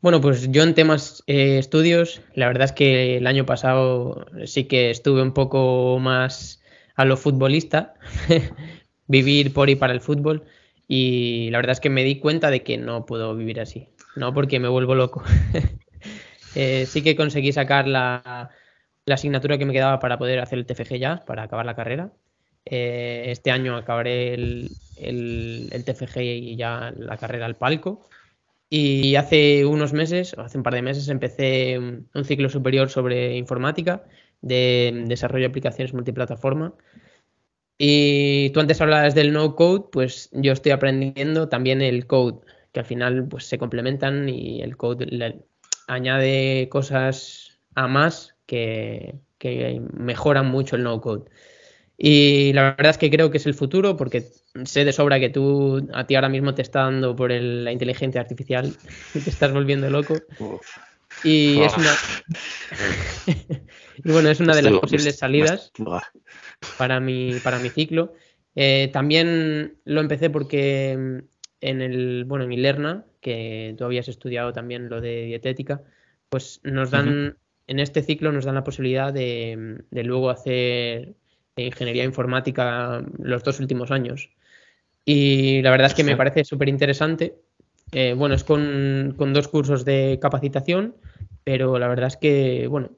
Bueno, 0.00 0.20
pues 0.20 0.50
yo 0.52 0.62
en 0.62 0.74
temas 0.74 1.24
eh, 1.26 1.58
estudios, 1.58 2.20
la 2.34 2.46
verdad 2.46 2.66
es 2.66 2.72
que 2.72 3.16
el 3.16 3.26
año 3.26 3.46
pasado 3.46 4.26
sí 4.44 4.64
que 4.64 4.90
estuve 4.90 5.22
un 5.22 5.32
poco 5.32 5.98
más 5.98 6.62
a 6.94 7.04
lo 7.04 7.16
futbolista, 7.16 7.94
vivir 9.08 9.52
por 9.52 9.70
y 9.70 9.74
para 9.74 9.92
el 9.92 10.00
fútbol, 10.00 10.44
y 10.86 11.50
la 11.50 11.58
verdad 11.58 11.72
es 11.72 11.80
que 11.80 11.90
me 11.90 12.04
di 12.04 12.20
cuenta 12.20 12.50
de 12.50 12.62
que 12.62 12.78
no 12.78 13.06
puedo 13.06 13.34
vivir 13.34 13.60
así, 13.60 13.88
no 14.14 14.32
porque 14.32 14.60
me 14.60 14.68
vuelvo 14.68 14.94
loco. 14.94 15.22
Eh, 16.54 16.86
sí 16.86 17.02
que 17.02 17.14
conseguí 17.14 17.52
sacar 17.52 17.86
la, 17.86 18.50
asignatura 19.14 19.58
que 19.58 19.66
me 19.66 19.72
quedaba 19.72 19.98
para 19.98 20.18
poder 20.18 20.40
hacer 20.40 20.58
el 20.58 20.66
TFG 20.66 20.98
ya, 20.98 21.24
para 21.26 21.44
acabar 21.44 21.66
la 21.66 21.74
carrera. 21.74 22.12
Eh, 22.64 23.24
este 23.28 23.50
año 23.50 23.76
acabaré 23.76 24.34
el, 24.34 24.70
el, 24.96 25.68
el 25.72 25.84
TFG 25.84 26.18
y 26.20 26.56
ya 26.56 26.92
la 26.96 27.16
carrera 27.16 27.46
al 27.46 27.56
palco. 27.56 28.08
Y 28.70 29.14
hace 29.16 29.64
unos 29.64 29.92
meses, 29.92 30.34
hace 30.36 30.58
un 30.58 30.64
par 30.64 30.74
de 30.74 30.82
meses, 30.82 31.08
empecé 31.08 31.78
un 31.78 32.24
ciclo 32.24 32.50
superior 32.50 32.90
sobre 32.90 33.36
informática 33.36 34.04
de 34.42 35.04
desarrollo 35.06 35.44
de 35.44 35.48
aplicaciones 35.48 35.94
multiplataforma. 35.94 36.74
Y 37.78 38.50
tú 38.50 38.60
antes 38.60 38.80
hablabas 38.80 39.14
del 39.14 39.32
no 39.32 39.54
code, 39.54 39.86
pues 39.92 40.30
yo 40.32 40.52
estoy 40.52 40.72
aprendiendo 40.72 41.48
también 41.48 41.80
el 41.80 42.06
code, 42.06 42.40
que 42.72 42.80
al 42.80 42.86
final 42.86 43.28
pues 43.28 43.46
se 43.46 43.58
complementan 43.58 44.28
y 44.28 44.62
el 44.62 44.76
code 44.76 45.06
le 45.06 45.44
añade 45.86 46.68
cosas 46.68 47.58
a 47.74 47.86
más 47.86 48.37
que, 48.48 49.14
que 49.36 49.80
mejoran 49.92 50.46
mucho 50.46 50.74
el 50.74 50.82
no 50.82 51.00
code. 51.00 51.30
Y 51.96 52.52
la 52.54 52.76
verdad 52.76 52.90
es 52.90 52.98
que 52.98 53.10
creo 53.10 53.30
que 53.30 53.36
es 53.36 53.46
el 53.46 53.54
futuro 53.54 53.96
porque 53.96 54.24
sé 54.64 54.84
de 54.84 54.92
sobra 54.92 55.20
que 55.20 55.28
tú 55.28 55.86
a 55.92 56.06
ti 56.06 56.14
ahora 56.14 56.28
mismo 56.28 56.54
te 56.54 56.62
está 56.62 56.84
dando 56.84 57.14
por 57.14 57.30
la 57.30 57.72
inteligencia 57.72 58.20
artificial 58.20 58.74
y 59.14 59.20
te 59.20 59.30
estás 59.30 59.52
volviendo 59.52 59.90
loco. 59.90 60.14
Y 61.24 61.60
es 61.60 61.76
una 61.76 61.90
y 64.04 64.10
bueno, 64.12 64.30
es 64.30 64.40
una 64.40 64.54
de 64.54 64.62
las 64.62 64.72
posibles 64.74 65.18
salidas 65.18 65.72
para 66.78 67.00
mi, 67.00 67.34
para 67.40 67.58
mi 67.58 67.68
ciclo. 67.68 68.14
Eh, 68.54 68.88
también 68.92 69.78
lo 69.84 70.00
empecé 70.00 70.30
porque 70.30 70.92
en 71.60 71.82
el, 71.82 72.24
bueno, 72.24 72.44
en 72.44 72.52
Ilerna, 72.52 73.04
que 73.20 73.74
tú 73.76 73.84
habías 73.84 74.08
estudiado 74.08 74.52
también 74.52 74.88
lo 74.88 75.00
de 75.00 75.24
dietética, 75.24 75.82
pues 76.28 76.60
nos 76.62 76.90
dan, 76.90 77.36
en 77.68 77.78
este 77.78 78.02
ciclo 78.02 78.32
nos 78.32 78.44
dan 78.44 78.56
la 78.56 78.64
posibilidad 78.64 79.12
de, 79.12 79.84
de 79.90 80.02
luego 80.02 80.30
hacer 80.30 81.14
ingeniería 81.56 82.04
informática 82.04 83.04
los 83.18 83.42
dos 83.42 83.60
últimos 83.60 83.90
años. 83.90 84.30
Y 85.04 85.62
la 85.62 85.70
verdad 85.70 85.86
es 85.86 85.94
que 85.94 86.04
me 86.04 86.16
parece 86.16 86.44
súper 86.44 86.68
interesante. 86.68 87.36
Eh, 87.92 88.14
bueno, 88.14 88.34
es 88.34 88.44
con, 88.44 89.16
dos 89.16 89.48
cursos 89.48 89.84
de 89.84 90.18
capacitación, 90.20 90.96
pero 91.44 91.78
la 91.78 91.88
verdad 91.88 92.08
es 92.08 92.16
que, 92.16 92.66
bueno, 92.66 92.90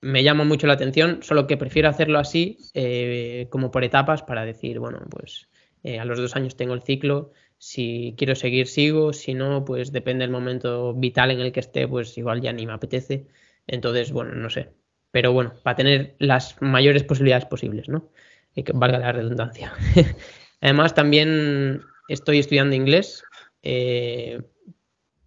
me 0.00 0.22
llama 0.22 0.44
mucho 0.44 0.66
la 0.66 0.74
atención, 0.74 1.22
solo 1.22 1.46
que 1.46 1.56
prefiero 1.56 1.88
hacerlo 1.88 2.18
así, 2.18 2.58
eh, 2.74 3.48
como 3.50 3.70
por 3.70 3.82
etapas, 3.82 4.22
para 4.22 4.44
decir, 4.44 4.78
bueno, 4.78 5.00
pues 5.10 5.48
eh, 5.82 5.98
a 5.98 6.04
los 6.04 6.18
dos 6.18 6.36
años 6.36 6.56
tengo 6.56 6.74
el 6.74 6.82
ciclo, 6.82 7.32
si 7.58 8.14
quiero 8.16 8.36
seguir 8.36 8.68
sigo, 8.68 9.12
si 9.12 9.34
no, 9.34 9.64
pues 9.64 9.90
depende 9.90 10.22
del 10.22 10.30
momento 10.30 10.94
vital 10.94 11.30
en 11.32 11.40
el 11.40 11.50
que 11.50 11.60
esté, 11.60 11.88
pues 11.88 12.16
igual 12.16 12.40
ya 12.40 12.52
ni 12.52 12.66
me 12.66 12.74
apetece. 12.74 13.26
Entonces, 13.66 14.12
bueno, 14.12 14.34
no 14.34 14.50
sé, 14.50 14.70
pero 15.10 15.32
bueno, 15.32 15.54
para 15.62 15.76
tener 15.76 16.16
las 16.18 16.60
mayores 16.60 17.04
posibilidades 17.04 17.44
posibles, 17.46 17.88
¿no? 17.88 18.10
Y 18.54 18.64
que 18.64 18.72
valga 18.72 18.98
la 18.98 19.12
redundancia. 19.12 19.72
Además, 20.60 20.94
también 20.94 21.82
estoy 22.08 22.38
estudiando 22.38 22.74
inglés 22.74 23.22
eh, 23.62 24.42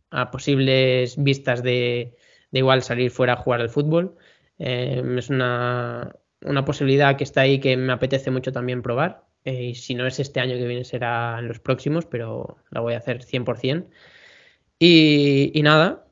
a 0.10 0.32
posibles 0.32 1.16
vistas 1.22 1.64
de, 1.64 2.16
igual 2.52 2.84
salir 2.84 3.12
fuera 3.12 3.34
a 3.34 3.38
jugar 3.38 3.62
al 3.62 3.70
fútbol. 3.70 4.18
Eh, 4.60 5.02
es 5.18 5.30
una, 5.30 6.14
posibilidad 6.66 7.16
que 7.18 7.24
está 7.24 7.42
ahí 7.42 7.60
que 7.60 7.78
me 7.78 7.94
apetece 7.94 8.32
mucho 8.32 8.52
también 8.52 8.82
probar. 8.82 9.26
Eh, 9.46 9.64
y 9.66 9.76
si 9.76 9.96
no 9.96 10.06
es 10.06 10.20
este 10.20 10.40
año 10.40 10.58
que 10.58 10.68
viene, 10.68 10.84
será 10.84 11.38
en 11.40 11.48
los 11.48 11.60
próximos, 11.60 12.06
pero 12.06 12.58
la 12.72 12.82
voy 12.82 12.94
a 12.94 12.98
hacer 12.98 13.24
100%. 13.24 13.88
Y, 14.80 15.52
y 15.54 15.64
nada, 15.64 16.07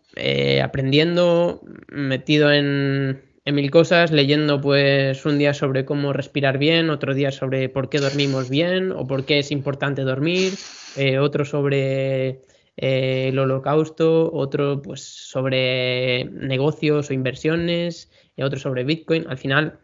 aprendiendo, 0.62 1.62
metido 1.90 2.52
en, 2.52 3.22
mil 3.54 3.70
cosas, 3.70 4.12
leyendo 4.12 4.60
pues 4.60 5.26
un 5.26 5.38
día 5.38 5.54
sobre 5.54 5.86
cómo 5.86 6.14
respirar 6.14 6.58
bien, 6.58 6.90
otro 6.90 7.14
día 7.14 7.32
sobre 7.32 7.70
por 7.70 7.90
qué 7.90 8.00
dormimos 8.00 8.50
bien 8.50 8.92
o 8.92 9.06
por 9.06 9.26
qué 9.26 9.40
es 9.40 9.52
importante 9.52 10.02
dormir, 10.02 10.54
eh, 10.96 11.20
otro 11.20 11.46
sobre 11.46 12.42
eh, 12.78 13.28
el 13.30 13.38
holocausto, 13.38 14.32
otro 14.34 14.82
pues 14.82 15.02
sobre 15.02 16.26
negocios 16.26 17.10
o 17.10 17.14
inversiones, 17.14 18.12
eh, 18.36 18.44
otro 18.44 18.60
sobre 18.60 18.84
Bitcoin. 18.84 19.26
Al 19.28 19.38
final, 19.38 19.80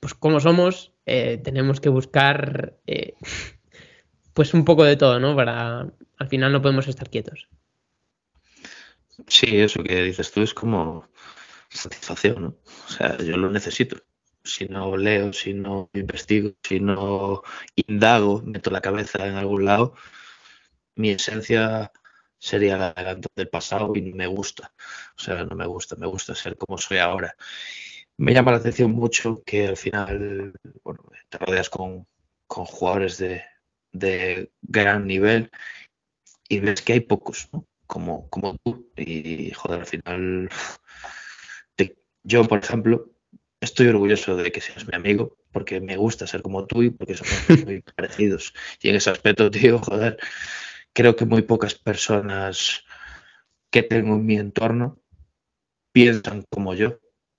pues 0.00 0.14
como 0.14 0.40
somos, 0.40 0.92
tenemos 1.04 1.80
que 1.80 1.88
buscar 1.88 2.74
pues 4.34 4.54
un 4.54 4.64
poco 4.64 4.84
de 4.84 4.96
todo, 4.96 5.18
¿no? 5.18 5.34
Para 5.34 5.90
al 6.18 6.28
final 6.28 6.52
no 6.52 6.62
podemos 6.62 6.88
estar 6.88 7.10
quietos. 7.10 7.48
Sí, 9.28 9.60
eso 9.60 9.82
que 9.82 10.02
dices 10.02 10.30
tú 10.30 10.42
es 10.42 10.54
como 10.54 11.08
satisfacción, 11.70 12.42
¿no? 12.42 12.48
O 12.86 12.88
sea, 12.88 13.16
yo 13.18 13.36
lo 13.36 13.50
necesito. 13.50 13.96
Si 14.44 14.66
no 14.66 14.96
leo, 14.96 15.32
si 15.32 15.54
no 15.54 15.90
investigo, 15.94 16.52
si 16.62 16.80
no 16.80 17.42
indago, 17.74 18.42
meto 18.42 18.70
la 18.70 18.80
cabeza 18.80 19.26
en 19.26 19.34
algún 19.34 19.64
lado, 19.64 19.94
mi 20.96 21.10
esencia 21.10 21.92
sería 22.38 22.76
la 22.76 23.18
del 23.34 23.48
pasado 23.48 23.92
y 23.96 24.02
me 24.12 24.26
gusta. 24.26 24.72
O 25.18 25.20
sea, 25.20 25.44
no 25.44 25.56
me 25.56 25.66
gusta, 25.66 25.96
me 25.96 26.06
gusta 26.06 26.34
ser 26.34 26.56
como 26.56 26.78
soy 26.78 26.98
ahora. 26.98 27.36
Me 28.18 28.34
llama 28.34 28.52
la 28.52 28.58
atención 28.58 28.92
mucho 28.92 29.42
que 29.44 29.66
al 29.66 29.76
final, 29.76 30.52
bueno, 30.84 31.02
te 31.28 31.38
rodeas 31.38 31.70
con, 31.70 32.06
jugadores 32.48 33.18
de, 33.18 33.42
de, 33.92 34.50
gran 34.62 35.06
nivel 35.06 35.50
y 36.48 36.60
ves 36.60 36.82
que 36.82 36.94
hay 36.94 37.00
pocos, 37.00 37.48
¿no? 37.52 37.66
Como, 37.86 38.28
como 38.30 38.56
tú. 38.64 38.90
Y, 38.96 39.52
joder, 39.52 39.80
al 39.80 39.86
final 39.86 40.48
yo, 42.26 42.44
por 42.44 42.58
ejemplo, 42.58 43.08
estoy 43.60 43.86
orgulloso 43.86 44.36
de 44.36 44.50
que 44.50 44.60
seas 44.60 44.86
mi 44.88 44.96
amigo, 44.96 45.38
porque 45.52 45.80
me 45.80 45.96
gusta 45.96 46.26
ser 46.26 46.42
como 46.42 46.66
tú 46.66 46.82
y 46.82 46.90
porque 46.90 47.14
somos 47.14 47.32
muy 47.64 47.82
parecidos. 47.82 48.52
Y 48.82 48.88
en 48.88 48.96
ese 48.96 49.10
aspecto, 49.10 49.50
tío, 49.50 49.78
joder, 49.78 50.18
creo 50.92 51.14
que 51.14 51.24
muy 51.24 51.42
pocas 51.42 51.74
personas 51.76 52.84
que 53.70 53.84
tengo 53.84 54.16
en 54.16 54.26
mi 54.26 54.36
entorno 54.36 55.00
piensan 55.92 56.44
como 56.50 56.74
yo. 56.74 56.98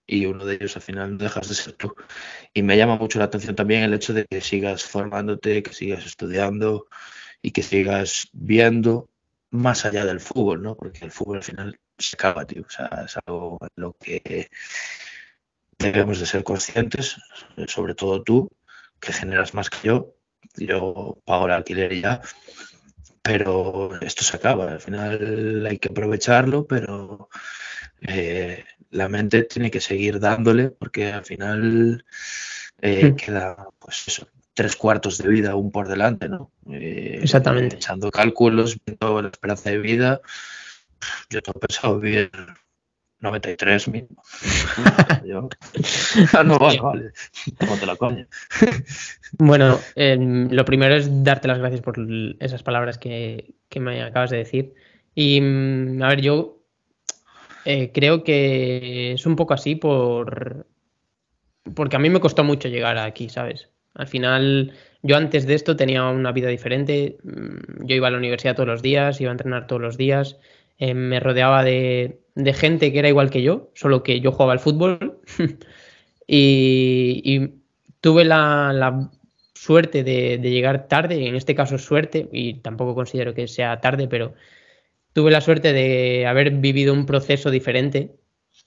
Y 0.10 0.26
uno 0.26 0.46
de 0.46 0.56
ellos 0.56 0.78
al 0.78 0.82
final 0.82 1.12
no 1.12 1.18
dejas 1.18 1.50
de 1.50 1.56
ser 1.56 1.74
tú. 1.74 1.94
Y 2.54 2.64
me 2.64 2.78
llama 2.78 2.96
mucho 2.96 3.20
la 3.20 3.26
atención 3.26 3.58
también 3.58 3.84
el 3.84 3.94
hecho 3.94 4.14
de 4.14 4.26
que 4.26 4.40
sigas 4.40 4.86
formándote, 4.86 5.62
que 5.64 5.74
sigas 5.74 6.06
estudiando 6.06 6.88
y 7.42 7.52
que 7.52 7.62
sigas 7.62 8.30
viendo 8.32 9.10
más 9.50 9.86
allá 9.86 10.06
del 10.06 10.20
fútbol, 10.20 10.62
¿no? 10.62 10.76
Porque 10.76 11.06
el 11.06 11.12
fútbol 11.12 11.38
al 11.38 11.44
final 11.44 11.80
se 11.98 12.16
acaba, 12.16 12.46
tío. 12.46 12.64
O 12.64 12.70
sea, 12.70 13.04
es 13.06 13.18
algo 13.26 13.58
en 13.62 13.70
lo 13.76 13.94
que 13.94 14.50
debemos 15.78 16.20
de 16.20 16.26
ser 16.26 16.44
conscientes, 16.44 17.18
sobre 17.68 17.96
todo 17.96 18.24
tú, 18.24 18.52
que 19.00 19.14
generas 19.14 19.54
más 19.54 19.70
que 19.70 19.88
yo. 19.88 20.14
Yo 20.56 21.18
pago 21.26 21.46
el 21.46 21.52
alquiler 21.54 21.94
y 21.94 22.02
ya, 22.02 22.22
pero 23.22 24.00
esto 24.02 24.24
se 24.24 24.38
acaba. 24.38 24.72
Al 24.72 24.82
final 24.82 25.66
hay 25.66 25.78
que 25.78 25.90
aprovecharlo, 25.90 26.66
pero 26.66 27.30
eh, 28.02 28.64
la 28.92 29.10
mente 29.10 29.44
tiene 29.44 29.72
que 29.72 29.82
seguir 29.82 30.20
dándole 30.20 30.70
porque 30.70 31.12
al 31.12 31.26
final 31.26 32.06
eh, 32.82 33.12
hmm. 33.12 33.16
queda, 33.16 33.70
pues 33.80 34.08
eso, 34.08 34.28
tres 34.58 34.76
cuartos 34.76 35.20
de 35.20 35.30
vida 35.30 35.52
aún 35.52 35.70
por 35.70 35.88
delante, 35.88 36.28
¿no? 36.28 36.52
Eh, 36.72 37.20
Exactamente. 37.22 37.76
Echando 37.76 38.10
cálculos, 38.10 38.76
viendo 38.84 39.22
la 39.22 39.30
esperanza 39.30 39.70
de 39.70 39.78
vida, 39.78 40.20
yo 41.30 41.44
tengo 41.44 41.60
pensado 41.60 42.00
vivir 42.00 42.32
93 43.20 43.88
mismo. 43.90 44.24
Ah, 46.34 46.44
no, 46.44 46.58
vale, 46.58 46.80
vale. 46.82 47.12
te 47.80 47.86
la 47.86 47.96
coña. 47.98 48.28
bueno, 49.38 49.80
em, 49.96 50.50
lo 50.50 50.66
primero 50.66 50.96
es 50.96 51.24
darte 51.24 51.48
las 51.48 51.60
gracias 51.60 51.82
por 51.82 52.00
esas 52.40 52.64
palabras 52.64 52.98
que, 52.98 53.54
me 53.76 54.02
acabas 54.02 54.32
de 54.32 54.38
decir. 54.38 54.74
Y, 55.14 55.40
mm, 55.40 56.02
a 56.02 56.08
ver, 56.08 56.22
yo 56.22 56.64
eh, 57.64 57.92
creo 57.94 58.24
que 58.24 59.14
es 59.14 59.26
un 59.28 59.36
poco 59.36 59.54
así 59.54 59.76
por... 59.76 60.66
Porque 61.76 61.96
a 61.96 62.00
mí 62.00 62.10
me 62.10 62.20
costó 62.20 62.44
mucho 62.44 62.70
llegar 62.70 62.98
aquí, 62.98 63.30
¿sabes? 63.30 63.70
Al 63.98 64.08
final, 64.08 64.74
yo 65.02 65.18
antes 65.18 65.48
de 65.48 65.56
esto 65.56 65.76
tenía 65.76 66.06
una 66.06 66.32
vida 66.32 66.50
diferente. 66.50 67.18
Mm, 67.24 67.86
yo 67.86 67.96
iba 67.96 68.08
a 68.08 68.12
la 68.12 68.18
universidad 68.18 68.56
todos 68.56 68.70
los 68.70 68.82
días, 68.82 69.20
iba 69.22 69.32
a 69.32 69.34
entrenar 69.34 69.68
todos 69.68 69.82
los 69.82 69.98
días. 69.98 70.38
Eh, 70.78 70.94
me 70.94 71.20
rodeaba 71.20 71.64
de, 71.64 72.20
gente 72.54 72.94
que 72.94 73.00
era 73.00 73.10
igual 73.10 73.32
que 73.32 73.42
yo, 73.42 73.72
solo 73.74 74.04
que 74.04 74.22
yo 74.22 74.32
jugaba 74.32 74.54
al 74.54 74.60
fútbol. 74.60 75.20
y, 76.28 77.50
tuve 78.02 78.26
la, 78.26 79.10
suerte 79.56 80.04
de, 80.04 80.38
llegar 80.38 80.88
tarde, 80.88 81.28
en 81.28 81.36
este 81.36 81.56
caso 81.56 81.78
suerte, 81.80 82.30
y 82.32 82.56
tampoco 82.62 82.96
considero 82.96 83.34
que 83.34 83.48
sea 83.48 83.82
tarde, 83.82 84.08
pero 84.08 84.34
tuve 85.14 85.32
la 85.32 85.42
suerte 85.42 85.74
de 85.74 86.28
haber 86.28 86.52
vivido 86.52 86.94
un 86.94 87.06
proceso 87.08 87.50
diferente 87.52 88.16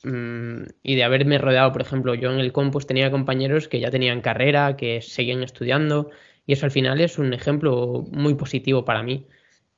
mm, 0.04 0.62
y 0.82 0.94
de 0.96 1.04
haberme 1.04 1.38
rodeado, 1.38 1.72
por 1.72 1.82
ejemplo, 1.82 2.14
yo 2.14 2.32
en 2.32 2.40
el 2.40 2.52
compus 2.52 2.86
tenía 2.86 3.10
compañeros 3.10 3.68
que 3.68 3.80
ya 3.80 3.90
tenían 3.90 4.20
carrera, 4.20 4.76
que 4.76 5.02
seguían 5.02 5.42
estudiando, 5.42 6.10
y 6.46 6.54
eso 6.54 6.66
al 6.66 6.72
final 6.72 7.00
es 7.00 7.18
un 7.18 7.32
ejemplo 7.32 8.04
muy 8.10 8.34
positivo 8.34 8.84
para 8.84 9.02
mí. 9.02 9.26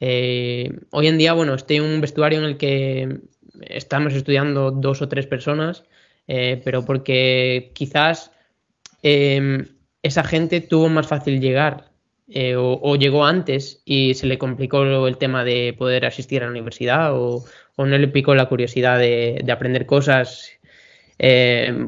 Eh, 0.01 0.71
hoy 0.91 1.07
en 1.07 1.19
día, 1.19 1.33
bueno, 1.33 1.55
estoy 1.55 1.77
en 1.77 1.85
un 1.85 2.01
vestuario 2.01 2.39
en 2.41 2.45
el 2.45 2.57
que 2.57 3.21
estamos 3.61 4.15
estudiando 4.15 4.71
dos 4.71 5.03
o 5.03 5.09
tres 5.09 5.27
personas, 5.27 5.85
eh, 6.27 6.61
pero 6.65 6.85
porque 6.85 7.71
quizás 7.75 8.33
em, 9.03 9.67
esa 10.03 10.25
gente 10.25 10.61
tuvo 10.61 10.89
más 10.89 11.07
fácil 11.07 11.41
llegar 11.41 11.93
eh, 12.29 12.55
o, 12.57 12.97
llegó 12.97 13.25
antes 13.27 13.83
y 13.85 14.15
se 14.15 14.27
le 14.27 14.39
complicó 14.39 15.07
el 15.07 15.19
tema 15.19 15.45
de 15.45 15.75
poder 15.77 16.07
asistir 16.07 16.43
a 16.43 16.47
la 16.47 16.51
universidad 16.51 17.15
o, 17.15 17.45
no 17.77 17.99
le 17.99 18.35
la 18.35 18.49
curiosidad 18.49 18.99
de, 18.99 19.45
aprender 19.51 19.87
cosas 19.87 20.51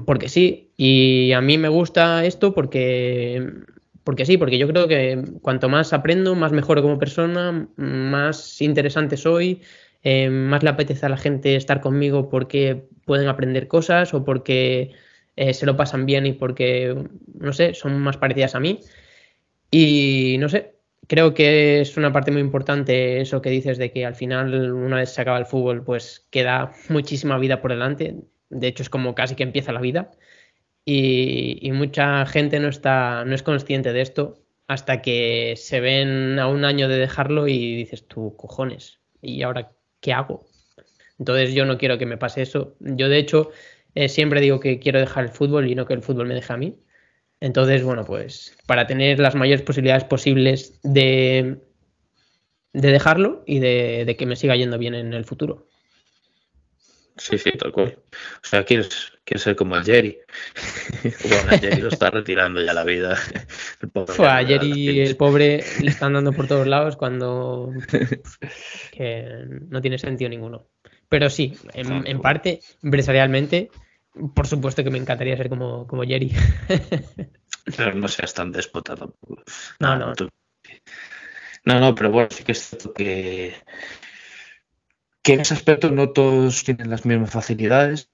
porque 0.07 0.29
sí. 0.29 0.71
Y 0.77 1.33
a 1.33 1.41
mí 1.41 1.59
me 1.59 1.69
gusta 1.69 2.25
esto 2.25 2.55
porque 2.55 3.65
porque 4.05 4.27
sí, 4.27 4.37
porque 4.37 4.59
yo 4.59 4.69
creo 4.69 4.87
que 4.87 5.25
cuanto 5.41 5.69
más 5.69 5.93
aprendo, 5.95 6.35
más 6.35 6.53
mejoro 6.53 6.83
como 6.83 6.99
persona, 6.99 7.69
más 7.77 8.61
interesante 8.61 9.17
soy, 9.17 9.63
eh, 10.03 10.29
más 10.29 10.63
le 10.63 10.71
apetece 10.71 11.07
a 11.07 11.09
la 11.09 11.17
gente 11.17 11.57
estar 11.57 11.81
conmigo 11.81 12.29
porque 12.29 12.85
pueden 13.07 13.29
aprender 13.29 13.67
cosas 13.67 14.13
o 14.13 14.25
porque 14.25 14.93
eh, 15.37 15.55
se 15.55 15.65
lo 15.67 15.77
pasan 15.77 16.05
bien 16.05 16.27
y 16.27 16.35
porque, 16.35 16.95
no 17.35 17.53
sé, 17.55 17.73
son 17.75 17.99
más 18.01 18.19
parecidas 18.19 18.55
a 18.55 18.61
mí. 18.61 18.81
Y 19.71 20.37
no 20.39 20.49
sé, 20.51 20.74
creo 21.09 21.35
que 21.35 21.81
es 21.81 21.97
una 21.97 22.13
parte 22.13 22.31
muy 22.31 22.41
importante 22.41 23.21
eso 23.21 23.43
que 23.43 23.51
dices 23.51 23.79
de 23.79 23.93
que 23.93 24.07
al 24.07 24.15
final, 24.15 24.73
una 24.73 24.97
vez 24.97 25.11
se 25.11 25.21
acaba 25.21 25.39
el 25.39 25.47
fútbol, 25.47 25.85
pues 25.85 26.27
queda 26.31 26.73
muchísima 26.89 27.39
vida 27.39 27.61
por 27.61 27.71
delante. 27.71 28.17
De 28.51 28.67
hecho, 28.69 28.83
es 28.83 28.91
como 28.91 29.15
casi 29.15 29.35
que 29.35 29.43
empieza 29.43 29.73
la 29.73 29.81
vida. 29.81 30.11
Y, 30.87 31.71
mucha 31.73 32.27
gente 32.27 32.61
no 32.61 32.69
está, 32.69 33.25
no 33.25 33.35
es 33.35 33.43
consciente 33.43 33.93
de 33.93 34.03
esto 34.03 34.43
hasta 34.67 35.03
que 35.03 35.55
se 35.57 35.81
ven 35.81 36.39
a 36.39 36.49
un 36.49 36.65
año 36.65 36.89
de 36.89 36.97
dejarlo 36.97 37.49
y 37.49 37.77
dices 37.77 38.07
tú, 38.07 38.35
cojones, 38.37 39.01
¿y 39.23 39.43
ahora 39.43 39.73
qué 40.01 40.13
hago? 40.13 40.45
Entonces 41.19 41.55
yo 41.55 41.65
no 41.65 41.79
quiero 41.79 41.99
que 41.99 42.07
me 42.07 42.19
pase 42.19 42.43
eso. 42.43 42.77
Yo 42.81 43.09
de 43.09 43.19
hecho 43.19 43.51
eh, 43.95 44.09
siempre 44.09 44.41
digo 44.41 44.61
que 44.61 44.79
quiero 44.79 45.01
dejar 45.01 45.25
el 45.25 45.31
fútbol 45.31 45.71
y 45.71 45.75
no 45.75 45.87
que 45.87 45.95
el 45.95 46.03
fútbol 46.03 46.27
me 46.27 46.35
deje 46.35 46.53
a 46.53 46.57
mí. 46.57 46.79
Entonces, 47.45 47.83
bueno, 47.83 48.05
pues 48.05 48.57
para 48.67 48.87
tener 48.87 49.19
las 49.19 49.35
mayores 49.35 49.63
posibilidades 49.63 50.05
posibles 50.05 50.81
de, 50.83 51.59
de 52.73 52.91
dejarlo 52.91 53.43
y 53.47 53.59
de 53.59 54.17
que 54.19 54.27
me 54.27 54.37
siga 54.37 54.57
yendo 54.57 54.79
bien 54.79 54.95
en 54.95 55.13
el 55.13 55.25
futuro. 55.25 55.67
Sí, 57.17 57.39
sí, 57.39 57.53
tal 57.53 57.71
cual. 57.71 57.97
O 58.43 58.47
sea, 58.47 58.65
quieres, 58.65 59.13
quieres 59.25 59.43
ser 59.43 59.55
como 59.55 59.77
el 59.77 59.85
Jerry. 59.85 60.19
bueno, 61.29 61.53
el 61.53 61.61
Jerry 61.61 61.81
lo 61.83 61.89
está 61.89 62.11
retirando 62.11 62.61
ya 62.61 62.73
la 62.73 62.85
vida. 62.85 63.17
El 63.81 63.91
pobre, 63.91 64.27
a 64.27 64.45
Jerry, 64.45 65.01
el 65.01 65.17
pobre, 65.17 65.65
le 65.81 65.91
están 65.91 66.15
dando 66.15 66.33
por 66.33 66.49
todos 66.49 66.67
lados 66.67 66.97
cuando 66.97 67.73
que 68.91 69.45
no 69.69 69.81
tiene 69.81 69.99
sentido 69.99 70.29
ninguno. 70.29 70.67
Pero 71.09 71.31
sí, 71.31 71.57
en, 71.75 72.21
parte, 72.21 72.61
empresarialmente, 72.83 73.71
por 74.35 74.47
supuesto 74.47 74.85
que 74.85 74.91
me 74.91 74.99
encantaría 74.99 75.37
ser 75.37 75.49
como, 75.49 75.87
como 75.87 76.05
Jerry. 76.05 76.33
pero 77.77 77.95
no 77.95 78.09
seas 78.09 78.35
tan 78.35 78.53
déspota 78.53 78.95
tampoco. 78.95 79.43
No, 79.81 79.97
no. 79.97 80.13
No, 81.65 81.81
no, 81.81 81.95
pero 81.95 82.11
bueno, 82.11 82.29
sí 82.31 82.45
que 82.45 82.53
es 82.53 82.69
cierto 82.69 82.93
que 82.93 83.55
que 85.23 85.33
en 85.33 85.41
ese 85.41 85.55
aspecto 85.55 85.91
no 85.91 86.11
todos 86.11 86.65
tienen 86.65 86.91
las 86.91 87.07
mismas 87.07 87.31
facilidades, 87.31 88.11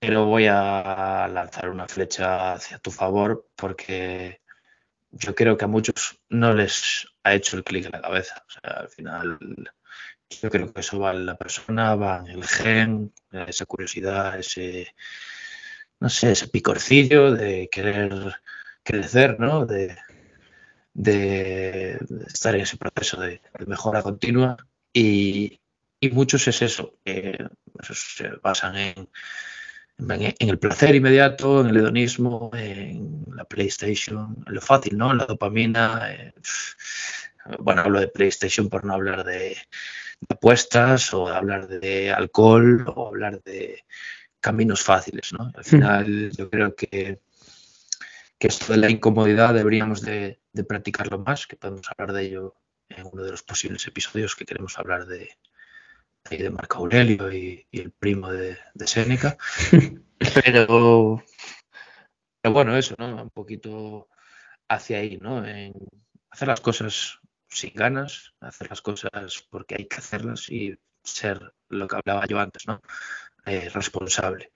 pero 0.00 0.24
voy 0.24 0.46
a 0.46 1.28
lanzar 1.28 1.68
una 1.68 1.86
flecha 1.86 2.54
hacia 2.54 2.78
tu 2.78 2.90
favor 2.90 3.46
porque 3.54 4.40
yo 5.10 5.34
creo 5.34 5.58
que 5.58 5.66
a 5.66 5.68
muchos 5.68 6.18
no 6.30 6.54
les 6.54 7.06
ha 7.22 7.34
hecho 7.34 7.58
el 7.58 7.64
clic 7.64 7.84
en 7.84 7.92
la 7.92 8.00
cabeza. 8.00 8.42
O 8.48 8.50
sea, 8.50 8.80
al 8.80 8.88
final 8.88 9.38
yo 10.30 10.50
creo 10.50 10.72
que 10.72 10.80
eso 10.80 10.98
va 10.98 11.12
en 11.12 11.26
la 11.26 11.36
persona, 11.36 11.94
va 11.94 12.18
en 12.18 12.28
el 12.28 12.44
gen, 12.44 13.12
esa 13.32 13.66
curiosidad, 13.66 14.38
ese, 14.38 14.94
no 16.00 16.08
sé, 16.08 16.32
ese 16.32 16.48
picorcillo 16.48 17.32
de 17.32 17.68
querer 17.70 18.34
crecer, 18.82 19.38
¿no? 19.40 19.66
De, 19.66 19.96
de 20.94 21.98
estar 22.26 22.54
en 22.54 22.62
ese 22.62 22.76
proceso 22.76 23.20
de, 23.20 23.40
mejora 23.66 24.02
continua 24.02 24.56
y, 24.92 25.60
y 26.00 26.10
muchos 26.10 26.48
es 26.48 26.62
eso, 26.62 26.98
que 27.04 27.38
se 27.92 28.28
basan 28.42 28.76
en, 28.76 29.08
en, 29.98 30.48
el 30.48 30.58
placer 30.58 30.94
inmediato, 30.94 31.60
en 31.60 31.68
el 31.68 31.76
hedonismo, 31.78 32.50
en 32.54 33.24
la 33.34 33.44
PlayStation, 33.44 34.44
lo 34.46 34.60
fácil, 34.60 34.96
¿no? 34.96 35.12
En 35.12 35.18
la 35.18 35.26
dopamina. 35.26 36.12
Eh, 36.12 36.34
bueno, 37.60 37.82
hablo 37.82 38.00
de 38.00 38.08
PlayStation 38.08 38.68
por 38.68 38.84
no 38.84 38.94
hablar 38.94 39.24
de, 39.24 39.56
apuestas 40.28 41.12
o 41.14 41.28
hablar 41.28 41.68
de 41.68 42.10
alcohol 42.10 42.84
o 42.94 43.08
hablar 43.08 43.42
de 43.42 43.84
caminos 44.40 44.82
fáciles, 44.82 45.32
¿no? 45.32 45.50
Al 45.54 45.60
hmm. 45.60 45.64
final 45.64 46.30
yo 46.32 46.50
creo 46.50 46.74
que, 46.74 47.20
que 48.38 48.46
esto 48.46 48.72
de 48.72 48.78
la 48.78 48.90
incomodidad 48.90 49.54
deberíamos 49.54 50.02
de, 50.02 50.40
de 50.52 50.64
practicarlo 50.64 51.18
más, 51.18 51.46
que 51.46 51.56
podemos 51.56 51.88
hablar 51.90 52.14
de 52.14 52.24
ello 52.24 52.54
en 52.88 53.06
uno 53.12 53.22
de 53.22 53.32
los 53.32 53.42
posibles 53.42 53.86
episodios 53.86 54.36
que 54.36 54.44
queremos 54.44 54.78
hablar 54.78 55.06
de, 55.06 55.30
de 56.30 56.50
Marco 56.50 56.78
Aurelio 56.78 57.32
y, 57.32 57.66
el 57.72 57.92
primo 57.92 58.30
de, 58.30 58.56
de 58.74 58.86
Séneca. 58.86 59.36
pero, 60.44 61.22
pero 62.40 62.54
bueno, 62.54 62.76
eso, 62.76 62.94
¿no? 62.98 63.22
Un 63.22 63.30
poquito 63.30 64.08
hacia 64.68 64.98
ahí, 64.98 65.18
¿no? 65.18 65.44
En 65.46 65.74
hacer 66.30 66.48
las 66.48 66.60
cosas 66.60 67.18
sin 67.48 67.72
ganas, 67.74 68.34
hacer 68.40 68.70
las 68.70 68.82
cosas 68.82 69.44
porque 69.50 69.76
hay 69.78 69.86
que 69.86 69.96
hacerlas 69.96 70.50
y 70.50 70.76
ser 71.02 71.52
lo 71.68 71.86
que 71.86 71.96
hablaba 71.96 72.26
yo 72.26 72.38
antes, 72.38 72.66
¿no? 72.66 72.80
Eh, 73.44 73.68
responsable. 73.72 74.50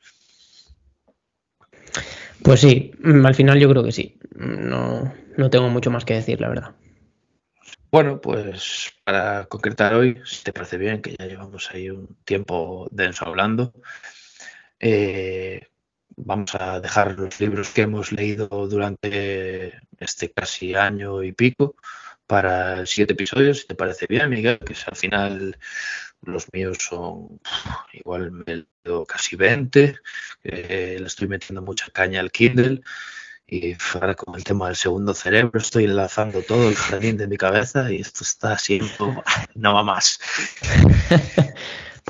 Pues 2.42 2.60
sí, 2.60 2.92
al 3.04 3.34
final 3.34 3.58
yo 3.58 3.68
creo 3.68 3.84
que 3.84 3.92
sí. 3.92 4.18
No, 4.34 5.14
no 5.36 5.50
tengo 5.50 5.68
mucho 5.68 5.90
más 5.90 6.04
que 6.04 6.14
decir, 6.14 6.40
la 6.40 6.48
verdad. 6.48 6.74
Bueno, 7.92 8.20
pues 8.20 8.92
para 9.04 9.46
concretar 9.46 9.94
hoy, 9.94 10.20
si 10.24 10.44
te 10.44 10.52
parece 10.52 10.78
bien, 10.78 11.02
que 11.02 11.16
ya 11.18 11.26
llevamos 11.26 11.70
ahí 11.70 11.90
un 11.90 12.16
tiempo 12.24 12.88
denso 12.92 13.26
hablando, 13.26 13.72
eh, 14.78 15.66
vamos 16.16 16.54
a 16.54 16.80
dejar 16.80 17.18
los 17.18 17.40
libros 17.40 17.70
que 17.70 17.82
hemos 17.82 18.12
leído 18.12 18.48
durante 18.68 19.80
este 19.98 20.30
casi 20.30 20.74
año 20.74 21.22
y 21.22 21.32
pico 21.32 21.74
para 22.30 22.86
siete 22.86 23.14
episodios, 23.14 23.58
si 23.58 23.66
te 23.66 23.74
parece 23.74 24.06
bien, 24.08 24.30
Miguel, 24.30 24.60
que 24.60 24.76
al 24.86 24.94
final 24.94 25.58
los 26.22 26.46
míos 26.52 26.78
son 26.78 27.40
igual 27.92 28.30
me 28.30 28.66
casi 29.08 29.34
20, 29.34 29.96
eh, 30.44 30.96
le 31.00 31.06
estoy 31.08 31.26
metiendo 31.26 31.60
mucha 31.60 31.90
caña 31.90 32.20
al 32.20 32.30
Kindle 32.30 32.82
y 33.48 33.74
ahora 33.94 34.14
con 34.14 34.36
el 34.36 34.44
tema 34.44 34.68
del 34.68 34.76
segundo 34.76 35.12
cerebro 35.12 35.58
estoy 35.58 35.86
enlazando 35.86 36.42
todo 36.42 36.68
el 36.68 36.76
jardín 36.76 37.16
de 37.16 37.26
mi 37.26 37.36
cabeza 37.36 37.90
y 37.90 38.00
esto 38.00 38.22
está 38.22 38.56
siendo, 38.56 39.24
no 39.56 39.74
va 39.74 39.82
más. 39.82 40.20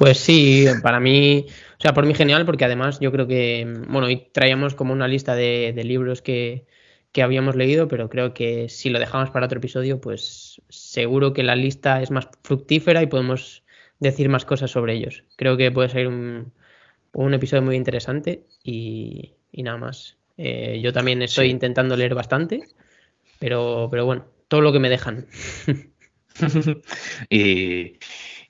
Pues 0.01 0.19
sí, 0.19 0.65
para 0.83 0.99
mí, 0.99 1.45
o 1.79 1.83
sea, 1.83 1.93
por 1.93 2.07
mí 2.07 2.15
genial, 2.15 2.47
porque 2.47 2.65
además 2.65 3.01
yo 3.01 3.13
creo 3.13 3.27
que, 3.27 3.67
bueno, 3.89 4.07
hoy 4.07 4.31
traíamos 4.33 4.75
como 4.75 4.95
una 4.95 5.07
lista 5.07 5.35
de, 5.35 5.79
libros 5.85 6.23
que, 6.23 6.65
que, 7.13 7.23
habíamos 7.23 7.57
leído, 7.57 7.89
pero 7.89 8.09
creo 8.09 8.35
que 8.35 8.69
si 8.69 8.91
lo 8.91 8.99
dejamos 8.99 9.31
para 9.31 9.47
otro 9.47 9.59
episodio, 9.59 10.01
pues 10.01 10.63
seguro 10.69 11.33
que 11.33 11.43
la 11.43 11.57
lista 11.57 12.03
es 12.03 12.11
más 12.11 12.29
fructífera 12.43 13.03
y 13.03 13.07
podemos 13.07 13.63
decir 13.99 14.29
más 14.29 14.45
cosas 14.45 14.71
sobre 14.71 14.95
ellos. 14.95 15.25
Creo 15.37 15.57
que 15.57 15.71
puede 15.71 15.89
ser 15.89 16.09
un, 16.09 16.53
un 17.13 17.35
episodio 17.35 17.63
muy 17.63 17.77
interesante 17.77 18.45
y, 18.63 19.35
y 19.53 19.63
nada 19.63 19.79
más. 19.79 20.17
Eh, 20.37 20.81
yo 20.83 20.93
también 20.93 21.21
estoy 21.23 21.49
intentando 21.49 21.97
leer 21.97 22.15
bastante, 22.15 22.63
pero, 23.39 23.89
pero 23.91 24.07
bueno, 24.07 24.27
todo 24.49 24.63
lo 24.63 24.73
que 24.73 24.79
me 24.79 24.89
dejan. 24.89 25.27
y, 27.31 27.99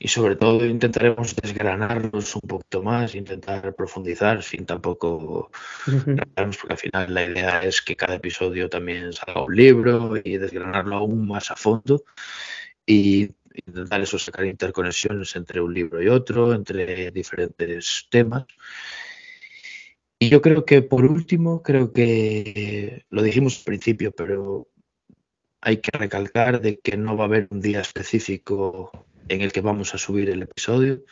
y 0.02 0.08
sobre 0.08 0.34
todo 0.34 0.64
intentaremos 0.64 1.36
desgranarlos 1.36 2.34
un 2.34 2.48
poquito 2.48 2.82
más, 2.82 3.14
intentar 3.14 3.74
profundizar 3.74 4.42
sin 4.42 4.64
tampoco 4.64 5.50
porque 5.84 6.72
al 6.72 6.78
final 6.78 7.12
la 7.12 7.26
idea 7.26 7.62
es 7.62 7.82
que 7.82 7.96
cada 7.96 8.14
episodio 8.14 8.70
también 8.70 9.12
salga 9.12 9.44
un 9.44 9.54
libro 9.54 10.14
y 10.24 10.38
desgranarlo 10.38 10.96
aún 10.96 11.28
más 11.28 11.50
a 11.50 11.56
fondo 11.56 12.02
y 12.86 13.28
intentar 13.54 14.00
eso 14.00 14.18
sacar 14.18 14.46
interconexiones 14.46 15.36
entre 15.36 15.60
un 15.60 15.74
libro 15.74 16.02
y 16.02 16.08
otro, 16.08 16.54
entre 16.54 17.10
diferentes 17.10 18.06
temas. 18.10 18.46
Y 20.18 20.30
yo 20.30 20.40
creo 20.40 20.64
que 20.64 20.80
por 20.80 21.04
último, 21.04 21.62
creo 21.62 21.92
que 21.92 23.04
lo 23.10 23.22
dijimos 23.22 23.58
al 23.58 23.64
principio, 23.64 24.12
pero 24.12 24.66
hay 25.60 25.76
que 25.82 25.90
recalcar 25.90 26.62
de 26.62 26.78
que 26.78 26.96
no 26.96 27.18
va 27.18 27.24
a 27.24 27.26
haber 27.26 27.48
un 27.50 27.60
día 27.60 27.80
específico 27.80 28.90
en 29.30 29.40
el 29.42 29.52
que 29.52 29.60
vamos 29.60 29.94
a 29.94 29.98
subir 29.98 30.28
el 30.28 30.42
episodio, 30.42 31.04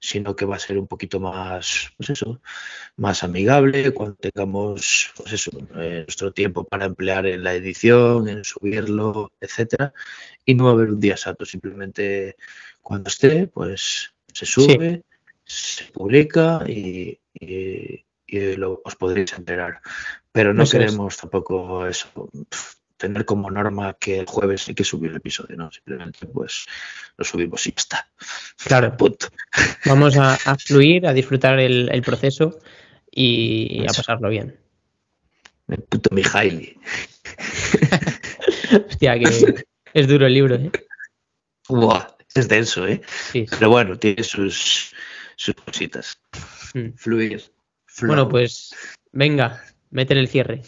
sino 0.00 0.34
que 0.34 0.46
va 0.46 0.56
a 0.56 0.58
ser 0.58 0.78
un 0.78 0.86
poquito 0.86 1.20
más, 1.20 1.92
pues 1.96 2.10
eso, 2.10 2.40
más 2.96 3.22
amigable 3.22 3.92
cuando 3.92 4.16
tengamos, 4.16 5.12
pues 5.16 5.32
eso, 5.34 5.50
eh, 5.76 6.04
nuestro 6.06 6.32
tiempo 6.32 6.64
para 6.64 6.86
emplear 6.86 7.26
en 7.26 7.44
la 7.44 7.54
edición, 7.54 8.28
en 8.28 8.44
subirlo, 8.44 9.32
etcétera, 9.40 9.92
y 10.44 10.54
no 10.54 10.64
va 10.64 10.70
a 10.70 10.72
haber 10.74 10.90
un 10.90 11.00
día 11.00 11.12
exacto, 11.12 11.44
simplemente 11.44 12.36
cuando 12.82 13.08
esté, 13.08 13.46
pues 13.46 14.14
se 14.32 14.46
sube, 14.46 15.02
se 15.44 15.84
publica 15.92 16.64
y, 16.66 17.20
lo, 18.56 18.80
os 18.84 18.96
podréis 18.96 19.32
enterar. 19.34 19.80
Pero 20.32 20.52
no 20.52 20.66
queremos 20.66 21.16
tampoco 21.16 21.86
eso 21.86 22.08
tener 22.96 23.24
como 23.24 23.50
norma 23.50 23.94
que 23.94 24.20
el 24.20 24.26
jueves 24.26 24.68
hay 24.68 24.74
que 24.74 24.84
subir 24.84 25.10
el 25.10 25.16
episodio, 25.16 25.56
¿no? 25.56 25.70
Simplemente 25.70 26.26
pues 26.26 26.66
lo 27.16 27.24
subimos 27.24 27.66
y 27.66 27.70
ya 27.70 27.76
está. 27.76 28.08
Claro. 28.64 28.96
Punto. 28.96 29.28
Vamos 29.84 30.16
a, 30.16 30.36
fluir, 30.58 31.06
a 31.06 31.12
disfrutar 31.12 31.58
el, 31.58 32.02
proceso 32.02 32.58
y, 33.10 33.82
a 33.84 33.92
pasarlo 33.92 34.28
bien. 34.28 34.58
El 35.68 35.82
puto 35.82 36.10
Mijaili. 36.14 36.78
Hostia, 38.88 39.18
que 39.18 39.64
es 39.94 40.08
duro 40.08 40.26
el 40.26 40.34
libro, 40.34 40.54
¿eh? 40.56 40.70
es 42.34 42.48
denso, 42.48 42.86
¿eh? 42.86 43.00
Sí, 43.32 43.46
Pero 43.48 43.70
bueno, 43.70 43.98
tiene 43.98 44.22
sus, 44.22 44.94
sus 45.36 45.54
cositas. 45.54 46.20
Mm. 46.74 46.90
Fluir. 46.96 47.42
Bueno, 48.02 48.28
pues 48.28 48.74
venga, 49.12 49.62
meten 49.90 50.18
el 50.18 50.28
cierre. 50.28 50.62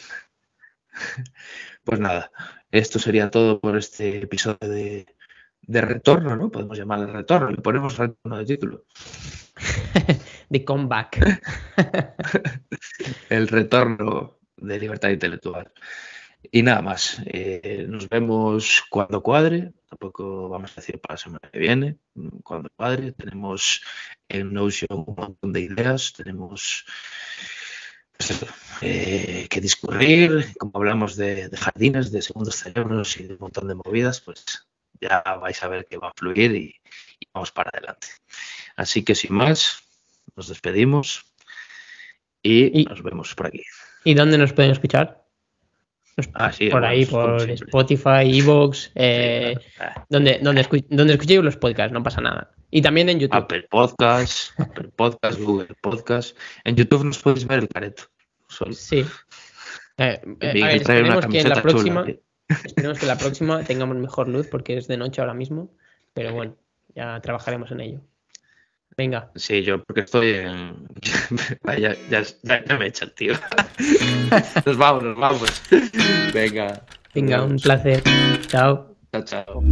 Pues 1.89 2.01
nada, 2.01 2.31
esto 2.71 2.99
sería 2.99 3.31
todo 3.31 3.61
por 3.61 3.75
este 3.79 4.19
episodio 4.19 4.59
de, 4.61 5.07
retorno, 5.67 6.37
¿no? 6.37 6.51
Podemos 6.51 6.77
llamarle 6.77 7.07
retorno, 7.07 7.49
le 7.49 7.63
ponemos 7.63 7.97
retorno 7.97 8.37
de 8.37 8.45
título. 8.45 8.85
de 10.51 10.65
comeback. 10.67 11.41
El 13.31 13.49
retorno 13.49 14.39
de 14.59 14.79
libertad 14.79 15.09
intelectual. 15.09 15.73
Y 16.53 16.63
nada 16.63 16.83
más, 16.83 17.23
eh, 17.25 17.87
nos 17.89 18.07
vemos 18.11 18.85
cuando 18.91 19.23
cuadre, 19.23 19.73
tampoco 19.89 20.51
vamos 20.51 20.73
a 20.73 20.83
decir 20.83 21.01
para 21.01 21.15
la 21.15 21.19
semana 21.19 21.49
que 21.51 21.59
viene, 21.59 21.97
cuando 22.45 22.69
cuadre, 22.77 23.13
tenemos 23.13 23.81
en 24.29 24.53
Notion 24.53 25.07
un 25.07 25.15
montón 25.17 25.55
de 25.55 25.61
ideas, 25.63 26.13
tenemos 26.13 26.85
eh, 28.81 29.47
que 29.49 29.61
discurrir, 29.61 30.53
como 30.59 30.73
hablamos 30.75 31.17
de, 31.17 31.51
jardines, 31.57 32.11
de 32.11 32.23
segundos 32.23 32.57
cerebros 32.57 33.19
y 33.19 33.25
de 33.25 33.35
un 33.35 33.41
montón 33.41 33.69
de 33.69 33.75
movidas, 33.75 34.21
pues 34.21 34.45
ya 35.01 35.23
vais 35.41 35.63
a 35.63 35.69
ver 35.69 35.87
que 35.87 35.99
va 35.99 36.09
a 36.09 36.13
fluir 36.17 36.55
y, 36.55 36.75
vamos 37.33 37.53
para 37.53 37.71
adelante. 37.71 38.09
Así 38.77 39.05
que 39.05 39.15
sin 39.15 39.35
más, 39.35 39.83
nos 40.37 40.49
despedimos 40.49 41.25
y, 42.43 42.85
nos 42.85 43.03
vemos 43.03 43.35
por 43.35 43.47
aquí. 43.49 43.63
¿Y 44.05 44.15
dónde 44.15 44.39
nos 44.39 44.53
pueden 44.53 44.73
escuchar? 44.73 45.28
Ah, 46.35 46.51
por 46.71 46.85
ahí, 46.85 47.07
por 47.07 47.49
Spotify, 47.51 48.39
Evox, 48.39 48.91
eh, 48.95 49.55
donde, 50.09 50.39
donde, 50.43 50.67
donde 50.89 51.13
escuchéis 51.13 51.43
los 51.43 51.57
podcasts, 51.57 51.93
no 51.93 52.03
pasa 52.03 52.21
nada. 52.21 52.51
Y 52.71 52.83
también 52.83 53.09
en 53.09 53.21
YouTube. 53.21 53.37
Apple 53.37 53.67
Podcast, 53.71 54.59
Apple 54.61 54.91
Podcast, 54.97 55.41
Google 55.41 55.69
Podcast. 55.81 56.37
En 56.65 56.77
YouTube 56.77 57.05
nos 57.05 57.19
podéis 57.19 57.47
ver 57.47 57.61
el 57.61 57.69
careto. 57.69 58.05
Sí. 58.73 59.05
Eh, 59.99 60.21
eh, 60.41 60.63
a 60.63 60.67
ver, 60.67 60.77
esperemos 60.77 61.27
que 61.27 61.41
en 61.41 61.49
la 61.49 61.63
próxima, 61.63 62.07
esperemos 62.49 62.99
que 62.99 63.07
la 63.07 63.19
próxima 63.19 63.63
tengamos 63.65 63.97
mejor 63.97 64.29
luz 64.29 64.49
porque 64.49 64.77
es 64.77 64.89
de 64.89 64.97
noche 64.97 65.21
ahora 65.21 65.35
mismo. 65.35 65.71
Pero 66.15 66.35
bueno, 66.35 66.57
ya 66.95 67.21
trabajaremos 67.21 67.71
en 67.71 67.81
ello. 67.81 68.01
Venga. 68.99 69.31
Sí, 69.37 69.63
yo 69.63 69.81
porque 69.85 70.01
estoy 70.01 70.31
en. 70.31 70.75
ya, 71.79 71.95
ya, 72.11 72.23
ya, 72.43 72.79
me 72.79 72.89
echan, 72.89 73.13
tío. 73.15 73.35
nos 74.67 74.77
vamos, 74.77 75.05
nos 75.05 75.17
vamos. 75.17 75.63
Venga. 76.35 76.83
Venga, 77.15 77.45
un 77.45 77.57
placer. 77.59 78.03
Chao. 78.49 78.97
Chao, 79.13 79.23
chao. 79.23 79.63